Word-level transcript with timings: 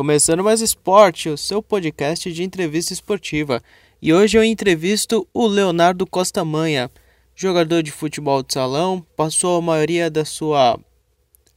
Começando 0.00 0.42
mais 0.42 0.62
esporte, 0.62 1.28
o 1.28 1.36
seu 1.36 1.62
podcast 1.62 2.32
de 2.32 2.42
entrevista 2.42 2.90
esportiva. 2.90 3.62
E 4.00 4.14
hoje 4.14 4.38
eu 4.38 4.42
entrevisto 4.42 5.28
o 5.34 5.46
Leonardo 5.46 6.06
Costa 6.06 6.42
Manha, 6.42 6.90
jogador 7.36 7.82
de 7.82 7.90
futebol 7.90 8.42
de 8.42 8.54
salão, 8.54 9.06
passou 9.14 9.58
a 9.58 9.60
maioria 9.60 10.10
da 10.10 10.24
sua 10.24 10.80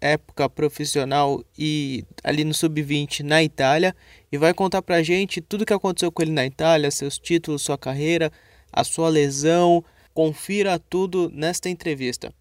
época 0.02 0.50
profissional 0.50 1.42
e 1.58 2.04
ali 2.22 2.44
no 2.44 2.54
sub-20 2.54 3.22
na 3.22 3.42
Itália 3.42 3.96
e 4.30 4.38
vai 4.38 4.54
contar 4.54 4.82
pra 4.82 5.02
gente 5.02 5.40
tudo 5.40 5.66
que 5.66 5.72
aconteceu 5.72 6.12
com 6.12 6.22
ele 6.22 6.32
na 6.32 6.46
Itália, 6.46 6.92
seus 6.92 7.18
títulos, 7.18 7.62
sua 7.62 7.78
carreira, 7.78 8.30
a 8.74 8.84
sua 8.84 9.08
lesão. 9.08 9.86
Confira 10.14 10.78
tudo 10.78 11.32
nesta 11.34 11.70
entrevista. 11.70 12.34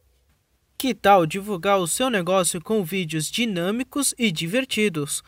Que 0.77 0.97
tal 0.97 1.25
divulgar 1.25 1.79
o 1.79 1.87
seu 1.87 2.11
negócio 2.11 2.61
com 2.61 2.83
vídeos 2.83 3.31
dinâmicos 3.31 4.13
e 4.19 4.33
divertidos? 4.33 5.23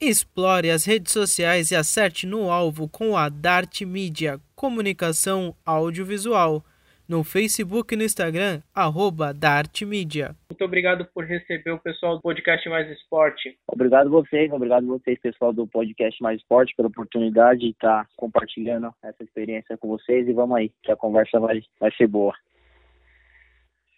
Explore 0.00 0.70
as 0.70 0.84
redes 0.84 1.12
sociais 1.12 1.72
e 1.72 1.74
acerte 1.74 2.24
no 2.24 2.52
alvo 2.52 2.88
com 2.88 3.16
a 3.16 3.28
Dart 3.28 3.80
Media 3.82 4.38
Comunicação 4.54 5.56
Audiovisual 5.66 6.62
no 7.08 7.24
Facebook 7.24 7.92
e 7.92 7.96
no 7.96 8.04
Instagram, 8.04 8.62
arroba 8.72 9.34
Dart 9.34 9.82
Media. 9.82 10.36
Muito 10.50 10.64
obrigado 10.64 11.04
por 11.06 11.24
receber 11.24 11.72
o 11.72 11.80
pessoal 11.80 12.14
do 12.14 12.22
podcast 12.22 12.68
Mais 12.68 12.88
Esporte. 12.88 13.58
Obrigado 13.66 14.08
vocês, 14.08 14.52
obrigado 14.52 14.86
vocês, 14.86 15.18
pessoal 15.18 15.52
do 15.52 15.66
podcast 15.66 16.22
Mais 16.22 16.38
Esporte, 16.38 16.76
pela 16.76 16.86
oportunidade 16.86 17.58
de 17.60 17.70
estar 17.70 18.06
compartilhando 18.16 18.94
essa 19.02 19.24
experiência 19.24 19.76
com 19.76 19.88
vocês 19.88 20.28
e 20.28 20.32
vamos 20.32 20.58
aí, 20.58 20.70
que 20.80 20.92
a 20.92 20.96
conversa 20.96 21.40
vai, 21.40 21.60
vai 21.80 21.90
ser 21.96 22.06
boa. 22.06 22.34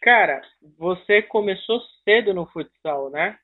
Cara, 0.00 0.40
você 0.78 1.20
começou 1.20 1.78
cedo 2.04 2.32
no 2.32 2.46
futsal, 2.46 3.10
né? 3.10 3.36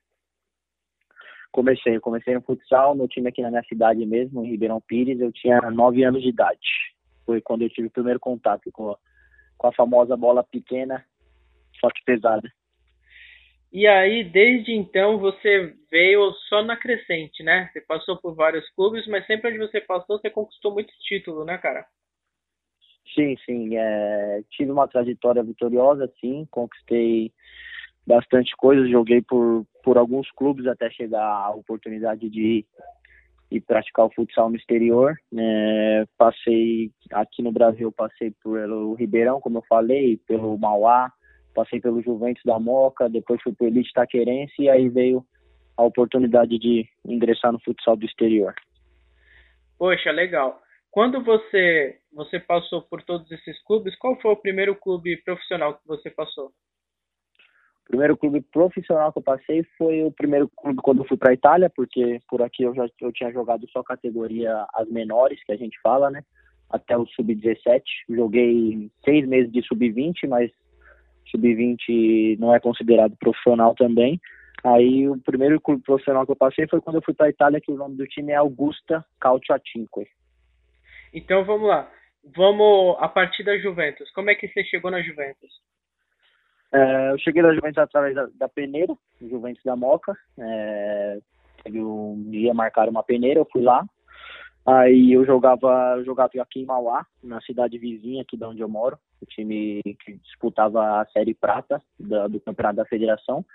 Comecei, 1.57 1.95
eu 1.95 2.01
comecei 2.01 2.35
no 2.35 2.41
futsal, 2.41 2.93
no 2.93 3.07
time 3.07 3.29
aqui 3.29 3.41
na 3.41 3.49
minha 3.49 3.63
cidade 3.63 4.05
mesmo, 4.05 4.45
em 4.45 4.51
Ribeirão 4.51 4.79
Pires, 4.79 5.19
eu 5.19 5.31
tinha 5.31 5.59
nove 5.71 6.03
anos 6.03 6.21
de 6.21 6.29
idade. 6.29 6.59
Foi 7.25 7.41
quando 7.41 7.63
eu 7.63 7.69
tive 7.69 7.87
o 7.87 7.91
primeiro 7.91 8.19
contato 8.19 8.71
com 8.71 8.95
com 9.57 9.65
a 9.65 9.73
famosa 9.73 10.15
bola 10.15 10.43
pequena, 10.43 11.03
só 11.81 11.89
que 11.89 12.05
pesada. 12.05 12.47
E 13.73 13.87
aí, 13.87 14.23
desde 14.23 14.71
então, 14.71 15.17
você 15.17 15.73
veio 15.89 16.31
só 16.47 16.61
na 16.61 16.77
crescente, 16.77 17.41
né? 17.41 17.71
Você 17.73 17.81
passou 17.81 18.17
por 18.17 18.35
vários 18.35 18.69
clubes, 18.75 19.07
mas 19.07 19.25
sempre 19.25 19.49
onde 19.49 19.57
você 19.57 19.81
passou, 19.81 20.19
você 20.19 20.29
conquistou 20.29 20.71
muito 20.75 20.93
título, 20.99 21.43
né, 21.43 21.57
cara? 21.57 21.87
Sim, 23.15 23.35
sim. 23.47 23.75
É... 23.75 24.43
Tive 24.51 24.69
uma 24.69 24.87
trajetória 24.87 25.41
vitoriosa, 25.41 26.07
sim. 26.21 26.47
Conquistei 26.51 27.31
bastante 28.05 28.55
coisa. 28.55 28.87
Joguei 28.87 29.23
por, 29.23 29.65
por 29.87 29.97
alguns 29.97 30.29
clubes 30.31 30.67
até 30.67 30.89
chegar 30.89 31.23
a 31.23 31.51
oportunidade 31.51 32.29
de 32.29 32.65
e 33.49 33.61
praticar 33.61 34.05
o 34.05 34.13
futsal 34.13 34.49
no 34.49 34.57
exterior. 34.57 35.15
É, 35.33 36.03
passei 36.17 36.91
aqui 37.13 37.41
no 37.41 37.53
Brasil, 37.53 37.89
passei 37.89 38.33
pelo 38.43 38.95
Ribeirão, 38.95 39.39
como 39.39 39.59
eu 39.59 39.63
falei, 39.69 40.19
pelo 40.27 40.57
Mauá, 40.57 41.09
passei 41.55 41.79
pelo 41.79 42.01
Juventus 42.01 42.43
da 42.43 42.59
Moca, 42.59 43.07
depois 43.07 43.41
fui 43.41 43.53
para 43.53 43.63
o 43.63 43.67
Elite 43.69 43.93
Taquerense 43.93 44.55
e 44.59 44.69
aí 44.69 44.89
veio 44.89 45.25
a 45.77 45.83
oportunidade 45.83 46.59
de 46.59 46.85
ingressar 47.05 47.53
no 47.53 47.59
futsal 47.61 47.95
do 47.95 48.05
exterior. 48.05 48.53
Poxa, 49.79 50.11
legal. 50.11 50.61
Quando 50.91 51.23
você 51.23 51.97
você 52.11 52.41
passou 52.41 52.81
por 52.81 53.01
todos 53.03 53.31
esses 53.31 53.57
clubes, 53.63 53.97
qual 53.97 54.19
foi 54.19 54.31
o 54.31 54.35
primeiro 54.35 54.75
clube 54.75 55.15
profissional 55.23 55.75
que 55.75 55.87
você 55.87 56.09
passou? 56.09 56.51
O 57.87 57.89
primeiro 57.89 58.17
clube 58.17 58.41
profissional 58.41 59.13
que 59.13 59.19
eu 59.19 59.23
passei 59.23 59.63
foi 59.77 60.03
o 60.03 60.11
primeiro 60.11 60.49
clube 60.49 60.81
quando 60.81 61.03
eu 61.03 61.07
fui 61.07 61.15
para 61.15 61.31
a 61.31 61.33
Itália, 61.33 61.71
porque 61.73 62.19
por 62.29 62.41
aqui 62.41 62.63
eu 62.63 62.75
já 62.75 62.85
eu 62.99 63.13
tinha 63.13 63.31
jogado 63.31 63.65
só 63.69 63.81
categoria 63.81 64.65
as 64.73 64.89
menores, 64.89 65.41
que 65.45 65.53
a 65.53 65.55
gente 65.55 65.79
fala, 65.81 66.11
né? 66.11 66.21
Até 66.69 66.97
o 66.97 67.05
sub-17. 67.07 67.81
Joguei 68.09 68.91
seis 69.05 69.25
meses 69.25 69.49
de 69.53 69.61
sub-20, 69.61 70.27
mas 70.27 70.51
sub-20 71.31 72.37
não 72.37 72.53
é 72.53 72.59
considerado 72.59 73.15
profissional 73.17 73.73
também. 73.73 74.19
Aí 74.65 75.07
o 75.07 75.17
primeiro 75.19 75.61
clube 75.61 75.81
profissional 75.81 76.25
que 76.25 76.31
eu 76.33 76.35
passei 76.35 76.67
foi 76.67 76.81
quando 76.81 76.97
eu 76.97 77.01
fui 77.01 77.13
para 77.13 77.27
a 77.27 77.29
Itália, 77.29 77.61
que 77.61 77.71
o 77.71 77.77
nome 77.77 77.95
do 77.95 78.05
time 78.05 78.33
é 78.33 78.35
Augusta 78.35 79.05
Calciatinque. 79.17 80.09
Então 81.13 81.45
vamos 81.45 81.69
lá. 81.69 81.89
Vamos 82.35 82.97
a 82.99 83.07
partir 83.07 83.45
da 83.45 83.57
Juventus. 83.57 84.11
Como 84.11 84.29
é 84.29 84.35
que 84.35 84.49
você 84.49 84.61
chegou 84.65 84.91
na 84.91 85.01
Juventus? 85.01 85.65
É, 86.71 87.11
eu 87.11 87.19
cheguei 87.19 87.41
da 87.41 87.53
Juventus 87.53 87.77
através 87.77 88.15
da, 88.15 88.27
da 88.35 88.49
peneira, 88.49 88.93
Juventus 89.21 89.63
da 89.63 89.75
Moca. 89.75 90.17
É, 90.37 91.19
teve 91.63 91.81
um 91.81 92.29
dia 92.29 92.53
marcaram 92.53 92.91
uma 92.91 93.03
peneira, 93.03 93.39
eu 93.39 93.47
fui 93.51 93.61
lá. 93.61 93.85
Aí 94.65 95.13
eu 95.13 95.25
jogava, 95.25 95.95
eu 95.97 96.03
jogava 96.03 96.29
aqui 96.41 96.59
em 96.59 96.65
Mauá, 96.65 97.05
na 97.23 97.39
cidade 97.41 97.77
vizinha 97.77 98.21
aqui 98.21 98.35
de 98.35 98.43
onde 98.43 98.59
eu 98.59 98.67
moro, 98.67 98.97
o 99.21 99.25
time 99.25 99.81
que 100.03 100.17
disputava 100.17 100.99
a 100.99 101.05
Série 101.05 101.33
Prata 101.33 101.81
da, 101.97 102.27
do 102.27 102.37
Campeonato 102.41 102.75
da 102.75 102.85
Federação. 102.85 103.45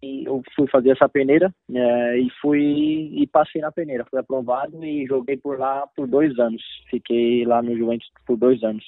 E 0.00 0.24
eu 0.24 0.42
fui 0.56 0.66
fazer 0.68 0.92
essa 0.92 1.06
peneira 1.06 1.54
é, 1.70 2.18
e 2.18 2.30
fui 2.40 3.10
e 3.12 3.26
passei 3.26 3.60
na 3.60 3.70
peneira, 3.70 4.06
fui 4.06 4.18
aprovado 4.18 4.82
e 4.82 5.06
joguei 5.06 5.36
por 5.36 5.58
lá 5.58 5.86
por 5.94 6.06
dois 6.06 6.38
anos. 6.38 6.62
Fiquei 6.88 7.44
lá 7.44 7.60
no 7.60 7.76
Juventus 7.76 8.10
por 8.26 8.38
dois 8.38 8.62
anos. 8.64 8.82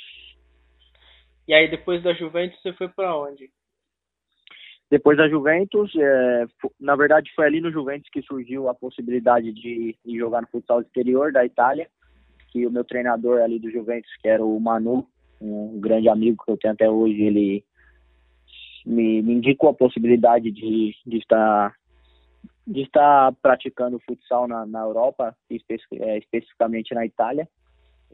E 1.46 1.52
aí 1.54 1.70
depois 1.70 2.02
da 2.02 2.12
Juventus 2.14 2.60
você 2.62 2.72
foi 2.72 2.88
para 2.88 3.16
onde? 3.16 3.50
Depois 4.90 5.16
da 5.16 5.28
Juventus, 5.28 5.92
é, 5.96 6.46
na 6.78 6.94
verdade 6.94 7.30
foi 7.34 7.46
ali 7.46 7.60
no 7.60 7.72
Juventus 7.72 8.08
que 8.10 8.22
surgiu 8.22 8.68
a 8.68 8.74
possibilidade 8.74 9.52
de, 9.52 9.96
de, 10.04 10.18
jogar 10.18 10.42
no 10.42 10.48
futsal 10.48 10.80
exterior 10.80 11.32
da 11.32 11.44
Itália, 11.44 11.88
que 12.50 12.66
o 12.66 12.70
meu 12.70 12.84
treinador 12.84 13.40
ali 13.40 13.58
do 13.58 13.70
Juventus, 13.70 14.10
que 14.20 14.28
era 14.28 14.44
o 14.44 14.58
Manu, 14.60 15.06
um 15.40 15.80
grande 15.80 16.08
amigo 16.08 16.42
que 16.44 16.50
eu 16.50 16.56
tenho 16.56 16.74
até 16.74 16.88
hoje, 16.88 17.22
ele 17.22 17.64
me, 18.86 19.22
me 19.22 19.34
indicou 19.34 19.70
a 19.70 19.74
possibilidade 19.74 20.50
de, 20.50 20.94
de 21.04 21.18
estar 21.18 21.74
de 22.66 22.80
estar 22.80 23.30
praticando 23.42 24.00
futsal 24.00 24.48
na, 24.48 24.64
na 24.64 24.80
Europa, 24.80 25.36
é, 25.50 26.18
especificamente 26.18 26.94
na 26.94 27.04
Itália 27.04 27.46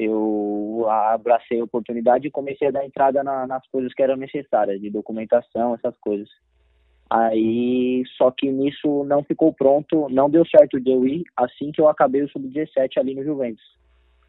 eu 0.00 0.86
abracei 0.88 1.60
a 1.60 1.64
oportunidade 1.64 2.26
e 2.26 2.30
comecei 2.30 2.68
a 2.68 2.70
dar 2.70 2.86
entrada 2.86 3.22
na, 3.22 3.46
nas 3.46 3.66
coisas 3.68 3.92
que 3.92 4.02
eram 4.02 4.16
necessárias, 4.16 4.80
de 4.80 4.90
documentação, 4.90 5.74
essas 5.74 5.96
coisas. 5.98 6.28
Aí, 7.10 8.02
só 8.16 8.30
que 8.30 8.50
nisso 8.50 9.04
não 9.04 9.22
ficou 9.22 9.52
pronto, 9.52 10.08
não 10.10 10.30
deu 10.30 10.46
certo 10.46 10.80
de 10.80 10.90
eu 10.90 11.06
ir 11.06 11.24
assim 11.36 11.70
que 11.72 11.80
eu 11.80 11.88
acabei 11.88 12.22
o 12.22 12.28
sub-17 12.30 12.98
ali 12.98 13.14
no 13.14 13.24
Juventus. 13.24 13.64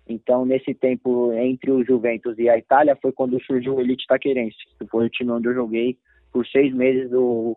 Então, 0.10 0.46
nesse 0.46 0.74
tempo 0.74 1.32
entre 1.32 1.72
o 1.72 1.86
Juventus 1.86 2.38
e 2.38 2.50
a 2.50 2.58
Itália 2.58 2.98
foi 3.02 3.12
quando 3.12 3.42
surgiu 3.44 3.76
o 3.76 3.82
Elite 3.82 4.06
Taquerense, 4.08 4.58
que 4.78 4.86
foi 4.88 5.06
o 5.06 5.10
time 5.10 5.32
onde 5.32 5.48
eu 5.48 5.54
joguei 5.54 5.98
por 6.34 6.46
seis 6.48 6.74
meses 6.74 7.10
do 7.10 7.56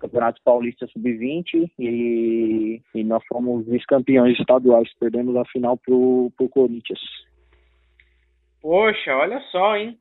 Campeonato 0.00 0.40
Paulista 0.42 0.86
Sub-20 0.88 1.70
e, 1.78 2.80
e, 2.94 3.04
nós 3.04 3.22
fomos 3.28 3.66
vice-campeões 3.66 4.38
estaduais, 4.38 4.88
perdemos 4.98 5.36
a 5.36 5.44
final 5.44 5.76
pro, 5.76 6.32
pro 6.36 6.48
Corinthians. 6.48 7.00
Poxa, 8.66 9.14
olha 9.14 9.40
só, 9.52 9.76
hein? 9.76 9.96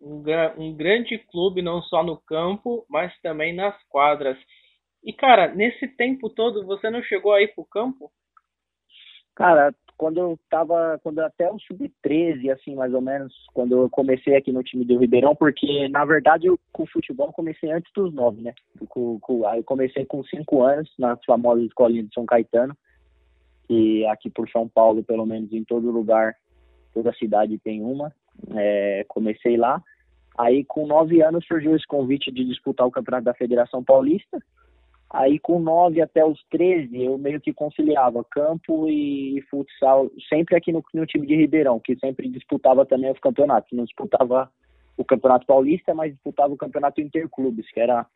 Um, 0.00 0.22
um 0.56 0.72
grande 0.72 1.18
clube 1.18 1.60
não 1.60 1.82
só 1.82 2.00
no 2.00 2.16
campo, 2.16 2.86
mas 2.88 3.12
também 3.22 3.52
nas 3.52 3.74
quadras. 3.88 4.38
E 5.02 5.12
cara, 5.12 5.52
nesse 5.52 5.88
tempo 5.88 6.30
todo 6.30 6.64
você 6.64 6.88
não 6.90 7.02
chegou 7.02 7.32
aí 7.32 7.48
pro 7.48 7.64
campo? 7.64 8.12
Cara, 9.34 9.74
quando 9.96 10.18
eu 10.18 10.38
tava, 10.48 10.96
quando 11.02 11.18
até 11.18 11.50
o 11.50 11.58
sub-13, 11.58 12.52
assim, 12.52 12.76
mais 12.76 12.94
ou 12.94 13.00
menos, 13.00 13.34
quando 13.52 13.72
eu 13.72 13.90
comecei 13.90 14.36
aqui 14.36 14.52
no 14.52 14.62
time 14.62 14.84
do 14.84 14.96
Ribeirão, 14.96 15.34
porque 15.34 15.88
na 15.88 16.04
verdade 16.04 16.46
eu 16.46 16.56
com 16.72 16.84
o 16.84 16.88
futebol 16.88 17.32
comecei 17.32 17.72
antes 17.72 17.90
dos 17.92 18.14
nove, 18.14 18.42
né? 18.42 18.54
Com, 18.88 19.18
com, 19.18 19.44
aí 19.44 19.58
eu 19.58 19.64
comecei 19.64 20.06
com 20.06 20.22
cinco 20.22 20.62
anos 20.62 20.88
nas 21.00 21.18
famosas 21.24 21.64
escolinhas 21.64 22.06
de 22.06 22.14
São 22.14 22.24
Caetano, 22.24 22.76
e 23.68 24.06
aqui 24.06 24.30
por 24.30 24.48
São 24.50 24.68
Paulo, 24.68 25.02
pelo 25.02 25.26
menos 25.26 25.52
em 25.52 25.64
todo 25.64 25.90
lugar, 25.90 26.36
toda 26.94 27.12
cidade 27.14 27.58
tem 27.58 27.82
uma. 27.82 28.12
É, 28.54 29.04
comecei 29.08 29.56
lá. 29.56 29.82
Aí, 30.38 30.64
com 30.64 30.86
nove 30.86 31.22
anos, 31.22 31.46
surgiu 31.46 31.76
esse 31.76 31.86
convite 31.86 32.30
de 32.32 32.44
disputar 32.44 32.86
o 32.86 32.90
campeonato 32.90 33.24
da 33.24 33.34
Federação 33.34 33.84
Paulista. 33.84 34.38
Aí, 35.10 35.38
com 35.38 35.60
nove 35.60 36.00
até 36.00 36.24
os 36.24 36.42
13, 36.50 37.04
eu 37.04 37.16
meio 37.16 37.40
que 37.40 37.52
conciliava 37.52 38.24
campo 38.24 38.88
e 38.88 39.44
futsal, 39.48 40.10
sempre 40.28 40.56
aqui 40.56 40.72
no, 40.72 40.82
no 40.92 41.06
time 41.06 41.24
de 41.26 41.36
Ribeirão, 41.36 41.78
que 41.78 41.96
sempre 41.96 42.28
disputava 42.28 42.84
também 42.84 43.12
os 43.12 43.20
campeonatos. 43.20 43.70
Não 43.72 43.84
disputava 43.84 44.50
o 44.96 45.04
Campeonato 45.04 45.46
Paulista, 45.46 45.94
mas 45.94 46.12
disputava 46.12 46.52
o 46.52 46.56
Campeonato 46.56 47.00
Interclubes, 47.00 47.70
que 47.70 47.78
era 47.78 48.06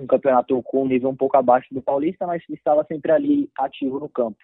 um 0.00 0.06
campeonato 0.06 0.62
com 0.62 0.84
um 0.84 0.88
nível 0.88 1.10
um 1.10 1.16
pouco 1.16 1.36
abaixo 1.36 1.72
do 1.74 1.82
Paulista, 1.82 2.26
mas 2.26 2.42
estava 2.48 2.82
sempre 2.84 3.12
ali 3.12 3.50
ativo 3.58 4.00
no 4.00 4.08
campo. 4.08 4.38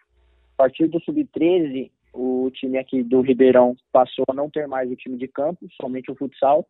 A 0.54 0.64
partir 0.64 0.88
do 0.88 1.00
Sub-13, 1.00 1.90
o 2.18 2.50
time 2.50 2.78
aqui 2.78 3.02
do 3.02 3.20
Ribeirão 3.20 3.76
passou 3.92 4.24
a 4.28 4.34
não 4.34 4.50
ter 4.50 4.66
mais 4.66 4.90
o 4.90 4.96
time 4.96 5.16
de 5.16 5.28
campo, 5.28 5.66
somente 5.80 6.10
o 6.10 6.16
futsal. 6.16 6.66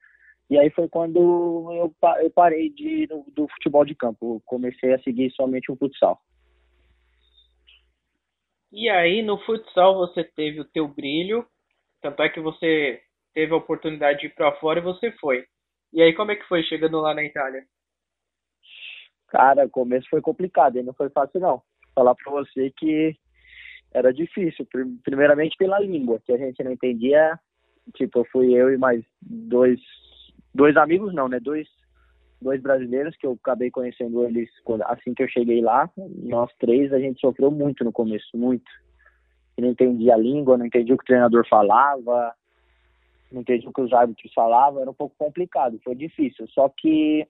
E 0.51 0.59
aí 0.59 0.69
foi 0.71 0.89
quando 0.89 1.19
eu, 1.73 1.95
eu 2.23 2.31
parei 2.31 2.69
de, 2.69 3.07
do, 3.07 3.25
do 3.35 3.49
futebol 3.49 3.85
de 3.85 3.95
campo, 3.95 4.43
comecei 4.45 4.93
a 4.93 4.99
seguir 5.01 5.31
somente 5.33 5.73
o 5.73 5.77
futsal. 5.77 6.21
E 8.71 8.91
aí 8.91 9.23
no 9.23 9.39
futsal 9.39 9.97
você 9.97 10.23
teve 10.23 10.61
o 10.61 10.65
teu 10.67 10.87
brilho, 10.87 11.47
tanto 12.03 12.23
é 12.23 12.29
que 12.29 12.41
você 12.41 13.01
teve 13.33 13.53
a 13.55 13.57
oportunidade 13.57 14.21
de 14.21 14.27
ir 14.27 14.35
para 14.35 14.53
fora 14.57 14.81
e 14.81 14.83
você 14.83 15.11
foi. 15.13 15.47
E 15.95 16.03
aí 16.03 16.13
como 16.15 16.31
é 16.31 16.37
que 16.37 16.47
foi 16.47 16.63
chegando 16.63 17.01
lá 17.01 17.15
na 17.15 17.25
Itália? 17.25 17.65
Cara, 19.29 19.65
o 19.65 19.71
começo 19.71 20.09
foi 20.11 20.21
complicado, 20.21 20.79
e 20.79 20.83
não 20.83 20.93
foi 20.93 21.09
fácil 21.11 21.41
não. 21.41 21.63
Falar 21.95 22.15
para 22.15 22.31
você 22.33 22.71
que 22.77 23.15
era 23.93 24.13
difícil, 24.13 24.67
primeiramente 25.03 25.57
pela 25.57 25.79
língua, 25.79 26.21
que 26.25 26.33
a 26.33 26.37
gente 26.37 26.63
não 26.63 26.73
entendia. 26.73 27.39
Tipo, 27.95 28.25
fui 28.31 28.53
eu 28.53 28.73
e 28.73 28.77
mais 28.77 29.03
dois 29.23 29.81
dois 30.55 30.77
amigos 30.77 31.15
não, 31.15 31.29
né? 31.29 31.41
Dois 31.41 31.67
dois 32.41 32.61
brasileiros 32.61 33.17
que 33.17 33.27
eu 33.27 33.33
acabei 33.33 33.71
conhecendo 33.71 34.25
eles 34.25 34.49
assim 34.87 35.15
que 35.15 35.23
eu 35.23 35.29
cheguei 35.29 35.61
lá. 35.61 35.91
Nós 35.97 36.51
três 36.59 36.93
a 36.93 36.99
gente 36.99 37.21
sofreu 37.21 37.51
muito 37.51 37.85
no 37.85 37.93
começo, 37.93 38.37
muito. 38.37 38.71
Eu 39.57 39.63
não 39.65 39.71
entendia 39.71 40.15
a 40.15 40.19
língua, 40.19 40.57
não 40.57 40.67
entendia 40.67 40.95
o 40.95 40.99
que 40.99 41.05
o 41.05 41.07
treinador 41.07 41.47
falava, 41.49 42.33
não 43.33 43.41
entendia 43.41 43.69
o 43.69 43.73
que 43.73 43.81
os 43.81 43.93
árbitros 43.93 44.33
falavam, 44.33 44.83
era 44.83 44.91
um 44.91 44.95
pouco 44.95 45.17
complicado, 45.19 45.81
foi 45.83 45.95
difícil. 45.95 46.47
Só 46.49 46.69
que 46.69 47.27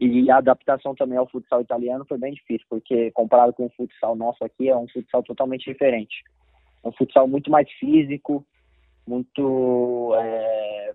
e 0.00 0.30
a 0.30 0.36
adaptação 0.36 0.94
também 0.94 1.18
ao 1.18 1.28
futsal 1.28 1.60
italiano 1.60 2.04
foi 2.08 2.18
bem 2.18 2.32
difícil, 2.32 2.66
porque 2.70 3.10
comparado 3.10 3.52
com 3.52 3.66
o 3.66 3.70
futsal 3.70 4.14
nosso 4.14 4.44
aqui, 4.44 4.68
é 4.68 4.76
um 4.76 4.88
futsal 4.88 5.22
totalmente 5.22 5.70
diferente. 5.70 6.22
É 6.84 6.88
um 6.88 6.92
futsal 6.92 7.26
muito 7.26 7.50
mais 7.50 7.68
físico, 7.72 8.46
muito 9.06 10.14
é, 10.16 10.94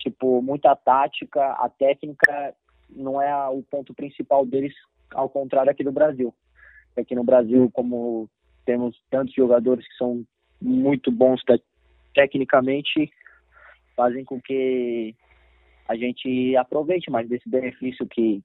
tipo 0.00 0.42
muita 0.42 0.74
tática, 0.74 1.52
a 1.52 1.68
técnica 1.68 2.54
não 2.88 3.22
é 3.22 3.48
o 3.48 3.62
ponto 3.62 3.94
principal 3.94 4.44
deles, 4.44 4.74
ao 5.14 5.28
contrário 5.28 5.70
aqui 5.70 5.84
do 5.84 5.92
Brasil. 5.92 6.34
Aqui 6.96 7.14
no 7.14 7.22
Brasil, 7.22 7.70
como 7.72 8.28
temos 8.66 9.00
tantos 9.10 9.32
jogadores 9.32 9.86
que 9.86 9.94
são 9.94 10.24
muito 10.60 11.12
bons 11.12 11.40
te 11.42 11.62
tecnicamente, 12.12 13.08
fazem 13.94 14.24
com 14.24 14.40
que 14.40 15.14
a 15.90 15.96
gente 15.96 16.56
aproveite 16.56 17.10
mais 17.10 17.28
desse 17.28 17.48
benefício 17.48 18.06
que, 18.06 18.40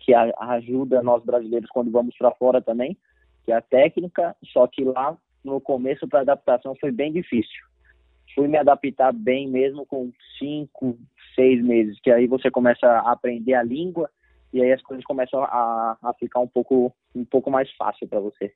que 0.00 0.12
ajuda 0.12 1.00
nós 1.04 1.24
brasileiros 1.24 1.70
quando 1.70 1.88
vamos 1.88 2.16
para 2.18 2.32
fora 2.32 2.60
também, 2.60 2.98
que 3.44 3.52
é 3.52 3.54
a 3.54 3.62
técnica, 3.62 4.34
só 4.46 4.66
que 4.66 4.82
lá 4.82 5.16
no 5.44 5.60
começo 5.60 6.08
para 6.08 6.22
adaptação 6.22 6.74
foi 6.80 6.90
bem 6.90 7.12
difícil. 7.12 7.64
Fui 8.34 8.48
me 8.48 8.58
adaptar 8.58 9.12
bem 9.12 9.48
mesmo 9.48 9.86
com 9.86 10.10
cinco, 10.36 10.98
seis 11.36 11.62
meses, 11.62 11.96
que 12.00 12.10
aí 12.10 12.26
você 12.26 12.50
começa 12.50 12.84
a 12.84 13.12
aprender 13.12 13.54
a 13.54 13.62
língua 13.62 14.10
e 14.52 14.60
aí 14.60 14.72
as 14.72 14.82
coisas 14.82 15.04
começam 15.04 15.44
a, 15.44 15.96
a 16.02 16.12
ficar 16.14 16.40
um 16.40 16.48
pouco, 16.48 16.92
um 17.14 17.24
pouco 17.24 17.52
mais 17.52 17.70
fácil 17.76 18.08
para 18.08 18.18
você. 18.18 18.52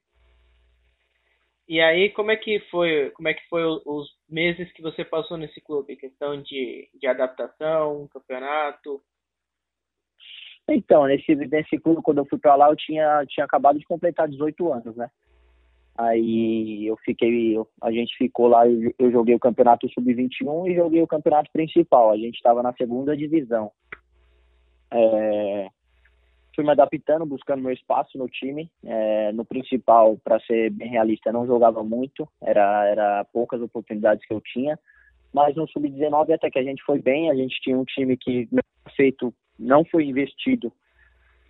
E 1.66 1.80
aí, 1.80 2.10
como 2.10 2.30
é 2.30 2.36
que 2.36 2.60
foi, 2.70 3.10
como 3.10 3.28
é 3.28 3.34
que 3.34 3.46
foi 3.48 3.62
os 3.64 4.08
meses 4.28 4.70
que 4.72 4.82
você 4.82 5.04
passou 5.04 5.36
nesse 5.36 5.60
clube? 5.62 5.96
Questão 5.96 6.40
de, 6.42 6.88
de 6.94 7.06
adaptação, 7.06 8.06
campeonato? 8.12 9.02
Então, 10.68 11.06
nesse, 11.06 11.34
nesse 11.34 11.78
clube, 11.78 12.02
quando 12.02 12.18
eu 12.18 12.26
fui 12.26 12.38
para 12.38 12.54
lá, 12.54 12.68
eu 12.68 12.76
tinha, 12.76 13.24
tinha 13.26 13.44
acabado 13.44 13.78
de 13.78 13.86
completar 13.86 14.28
18 14.28 14.72
anos, 14.72 14.96
né? 14.96 15.08
Aí 15.96 16.86
eu 16.86 16.96
fiquei, 17.04 17.56
a 17.80 17.92
gente 17.92 18.16
ficou 18.16 18.48
lá, 18.48 18.68
eu, 18.68 18.92
eu 18.98 19.12
joguei 19.12 19.34
o 19.34 19.38
campeonato 19.38 19.88
sub-21 19.90 20.68
e 20.68 20.74
joguei 20.74 21.00
o 21.00 21.06
campeonato 21.06 21.50
principal. 21.52 22.10
A 22.10 22.16
gente 22.16 22.34
estava 22.34 22.62
na 22.62 22.72
segunda 22.74 23.16
divisão. 23.16 23.70
É, 24.92 25.68
fui 26.54 26.64
me 26.64 26.70
adaptando, 26.70 27.26
buscando 27.26 27.62
meu 27.62 27.72
espaço 27.72 28.16
no 28.16 28.28
time. 28.28 28.70
É, 28.84 29.32
no 29.32 29.44
principal, 29.44 30.16
para 30.22 30.40
ser 30.40 30.70
bem 30.70 30.88
realista, 30.88 31.32
não 31.32 31.46
jogava 31.46 31.82
muito, 31.82 32.28
era, 32.40 32.86
era 32.86 33.24
poucas 33.32 33.60
oportunidades 33.60 34.26
que 34.26 34.32
eu 34.32 34.40
tinha. 34.40 34.78
Mas 35.32 35.56
no 35.56 35.68
sub-19 35.68 36.32
até 36.32 36.50
que 36.50 36.58
a 36.58 36.62
gente 36.62 36.82
foi 36.84 37.00
bem, 37.00 37.30
a 37.30 37.34
gente 37.34 37.60
tinha 37.60 37.76
um 37.76 37.84
time 37.84 38.16
que 38.16 38.48
feito, 38.96 39.34
não 39.58 39.84
foi 39.84 40.04
investido 40.04 40.72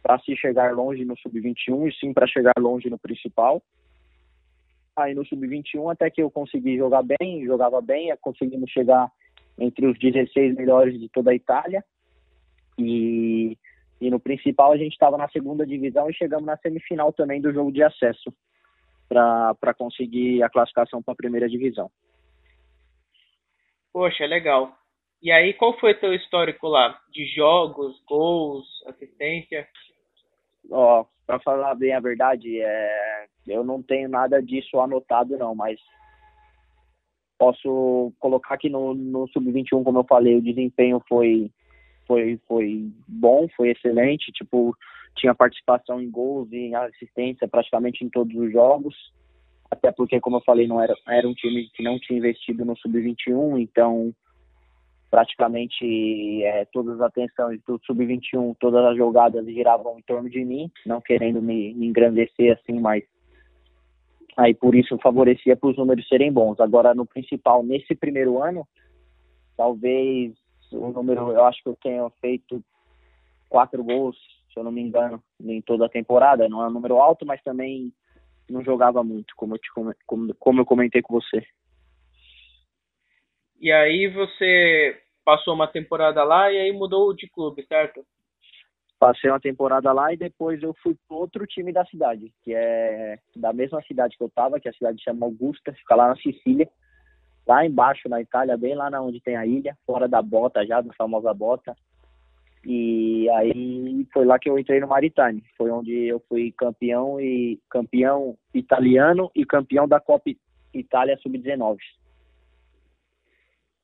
para 0.02 0.18
se 0.20 0.34
chegar 0.36 0.74
longe 0.74 1.04
no 1.04 1.16
sub-21 1.18 1.88
e 1.88 1.94
sim 1.94 2.12
para 2.12 2.26
chegar 2.26 2.52
longe 2.58 2.88
no 2.88 2.98
principal. 2.98 3.62
Aí 4.96 5.14
no 5.14 5.24
sub-21 5.26 5.92
até 5.92 6.08
que 6.10 6.22
eu 6.22 6.30
consegui 6.30 6.76
jogar 6.76 7.02
bem, 7.02 7.44
jogava 7.44 7.80
bem, 7.80 8.14
conseguimos 8.20 8.70
chegar 8.70 9.10
entre 9.58 9.86
os 9.86 9.98
16 9.98 10.54
melhores 10.54 10.98
de 10.98 11.08
toda 11.08 11.30
a 11.30 11.34
Itália. 11.34 11.84
E, 12.78 13.56
e 14.00 14.10
no 14.10 14.20
principal 14.20 14.72
a 14.72 14.76
gente 14.76 14.92
estava 14.92 15.16
na 15.16 15.28
segunda 15.28 15.66
divisão 15.66 16.08
e 16.10 16.14
chegamos 16.14 16.46
na 16.46 16.56
semifinal 16.56 17.12
também 17.12 17.40
do 17.40 17.52
jogo 17.52 17.72
de 17.72 17.82
acesso 17.82 18.32
para 19.08 19.74
conseguir 19.76 20.42
a 20.42 20.50
classificação 20.50 21.02
para 21.02 21.12
a 21.12 21.16
primeira 21.16 21.48
divisão. 21.48 21.90
Poxa, 23.92 24.26
legal. 24.26 24.76
E 25.22 25.30
aí, 25.30 25.54
qual 25.54 25.78
foi 25.78 25.92
o 25.92 26.00
teu 26.00 26.12
histórico 26.12 26.68
lá? 26.68 27.00
De 27.10 27.26
jogos, 27.34 27.98
gols, 28.06 28.66
assistência? 28.86 29.66
Ó, 30.70 31.06
para 31.26 31.38
falar 31.40 31.74
bem 31.74 31.94
a 31.94 32.00
verdade, 32.00 32.60
é, 32.60 33.26
eu 33.46 33.64
não 33.64 33.82
tenho 33.82 34.08
nada 34.08 34.42
disso 34.42 34.80
anotado 34.80 35.38
não, 35.38 35.54
mas 35.54 35.80
posso 37.38 38.12
colocar 38.18 38.58
que 38.58 38.68
no, 38.68 38.94
no 38.94 39.28
sub-21, 39.28 39.82
como 39.82 40.00
eu 40.00 40.04
falei, 40.04 40.36
o 40.36 40.42
desempenho 40.42 41.00
foi 41.08 41.50
foi 42.06 42.38
foi 42.46 42.90
bom, 43.06 43.48
foi 43.56 43.70
excelente, 43.70 44.32
tipo 44.32 44.76
tinha 45.16 45.34
participação 45.34 46.00
em 46.00 46.10
gols 46.10 46.50
e 46.50 46.56
em 46.56 46.74
assistência 46.74 47.46
praticamente 47.46 48.04
em 48.04 48.08
todos 48.08 48.34
os 48.36 48.52
jogos, 48.52 48.94
até 49.70 49.92
porque 49.92 50.20
como 50.20 50.36
eu 50.36 50.42
falei 50.42 50.66
não 50.66 50.80
era 50.80 50.94
era 51.08 51.28
um 51.28 51.34
time 51.34 51.68
que 51.74 51.82
não 51.82 51.98
tinha 51.98 52.18
investido 52.18 52.64
no 52.64 52.76
sub-21, 52.76 53.60
então 53.60 54.14
praticamente 55.14 56.42
é, 56.42 56.64
todas 56.72 56.96
as 56.96 57.02
atenções 57.02 57.60
do 57.64 57.80
sub-21, 57.86 58.56
todas 58.58 58.84
as 58.84 58.96
jogadas 58.96 59.46
giravam 59.46 59.96
em 59.96 60.02
torno 60.02 60.28
de 60.28 60.44
mim, 60.44 60.68
não 60.84 61.00
querendo 61.00 61.40
me, 61.40 61.72
me 61.72 61.86
engrandecer 61.86 62.52
assim, 62.52 62.80
mas 62.80 63.04
aí 64.36 64.52
por 64.52 64.74
isso 64.74 64.98
favorecia 64.98 65.56
para 65.56 65.70
os 65.70 65.76
números 65.76 66.08
serem 66.08 66.32
bons. 66.32 66.58
Agora 66.58 66.92
no 66.94 67.06
principal, 67.06 67.62
nesse 67.62 67.94
primeiro 67.94 68.42
ano, 68.42 68.66
talvez 69.56 70.32
o 70.72 70.90
número, 70.90 71.32
eu 71.32 71.44
acho 71.44 71.62
que 71.62 71.68
eu 71.68 71.76
tenho 71.82 72.10
feito 72.20 72.62
quatro 73.48 73.82
gols, 73.82 74.16
se 74.52 74.58
eu 74.58 74.64
não 74.64 74.72
me 74.72 74.80
engano, 74.80 75.22
em 75.40 75.60
toda 75.62 75.86
a 75.86 75.90
temporada. 75.90 76.48
Não 76.48 76.62
é 76.62 76.68
um 76.68 76.72
número 76.72 76.98
alto, 76.98 77.24
mas 77.24 77.42
também 77.42 77.92
não 78.48 78.62
jogava 78.62 79.02
muito, 79.02 79.34
como 79.36 79.54
eu, 79.54 79.58
te, 79.58 79.68
como, 80.06 80.34
como 80.38 80.60
eu 80.60 80.66
comentei 80.66 81.02
com 81.02 81.14
você. 81.14 81.44
E 83.60 83.72
aí 83.72 84.08
você 84.08 85.00
passou 85.24 85.54
uma 85.54 85.66
temporada 85.66 86.22
lá 86.22 86.52
e 86.52 86.58
aí 86.58 86.72
mudou 86.72 87.14
de 87.14 87.28
clube, 87.28 87.64
certo? 87.66 88.04
Passei 88.98 89.30
uma 89.30 89.40
temporada 89.40 89.92
lá 89.92 90.12
e 90.12 90.16
depois 90.16 90.62
eu 90.62 90.74
fui 90.82 90.96
para 91.08 91.16
outro 91.16 91.46
time 91.46 91.72
da 91.72 91.84
cidade, 91.86 92.32
que 92.42 92.54
é 92.54 93.18
da 93.34 93.52
mesma 93.52 93.82
cidade 93.82 94.16
que 94.16 94.22
eu 94.22 94.28
estava, 94.28 94.60
que 94.60 94.68
é 94.68 94.70
a 94.70 94.74
cidade 94.74 95.02
chama 95.02 95.26
Augusta, 95.26 95.72
fica 95.72 95.94
lá 95.94 96.08
na 96.08 96.16
Sicília, 96.16 96.68
lá 97.46 97.64
embaixo 97.64 98.08
na 98.08 98.20
Itália, 98.20 98.56
bem 98.56 98.74
lá 98.74 98.90
na 98.90 99.00
onde 99.00 99.20
tem 99.20 99.36
a 99.36 99.46
ilha, 99.46 99.76
fora 99.86 100.08
da 100.08 100.22
bota 100.22 100.64
já, 100.66 100.80
da 100.80 100.92
famosa 100.94 101.32
bota. 101.34 101.74
E 102.66 103.28
aí 103.30 104.06
foi 104.12 104.24
lá 104.24 104.38
que 104.38 104.48
eu 104.48 104.58
entrei 104.58 104.80
no 104.80 104.88
Maritime, 104.88 105.44
foi 105.56 105.70
onde 105.70 105.92
eu 106.06 106.18
fui 106.28 106.50
campeão 106.52 107.20
e 107.20 107.60
campeão 107.68 108.38
italiano 108.54 109.30
e 109.34 109.44
campeão 109.44 109.86
da 109.86 110.00
Copa 110.00 110.30
Itália 110.72 111.18
Sub-19. 111.18 111.76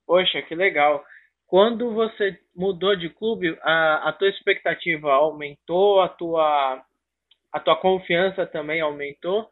Poxa, 0.07 0.41
que 0.43 0.55
legal. 0.55 1.05
Quando 1.47 1.93
você 1.93 2.39
mudou 2.57 2.97
de 2.97 3.11
clube, 3.11 3.59
a, 3.63 4.09
a 4.09 4.13
tua 4.13 4.29
expectativa 4.29 5.13
aumentou, 5.13 6.01
a 6.01 6.09
tua, 6.09 6.83
a 7.53 7.61
tua 7.61 7.77
confiança 7.77 8.47
também 8.47 8.81
aumentou? 8.81 9.51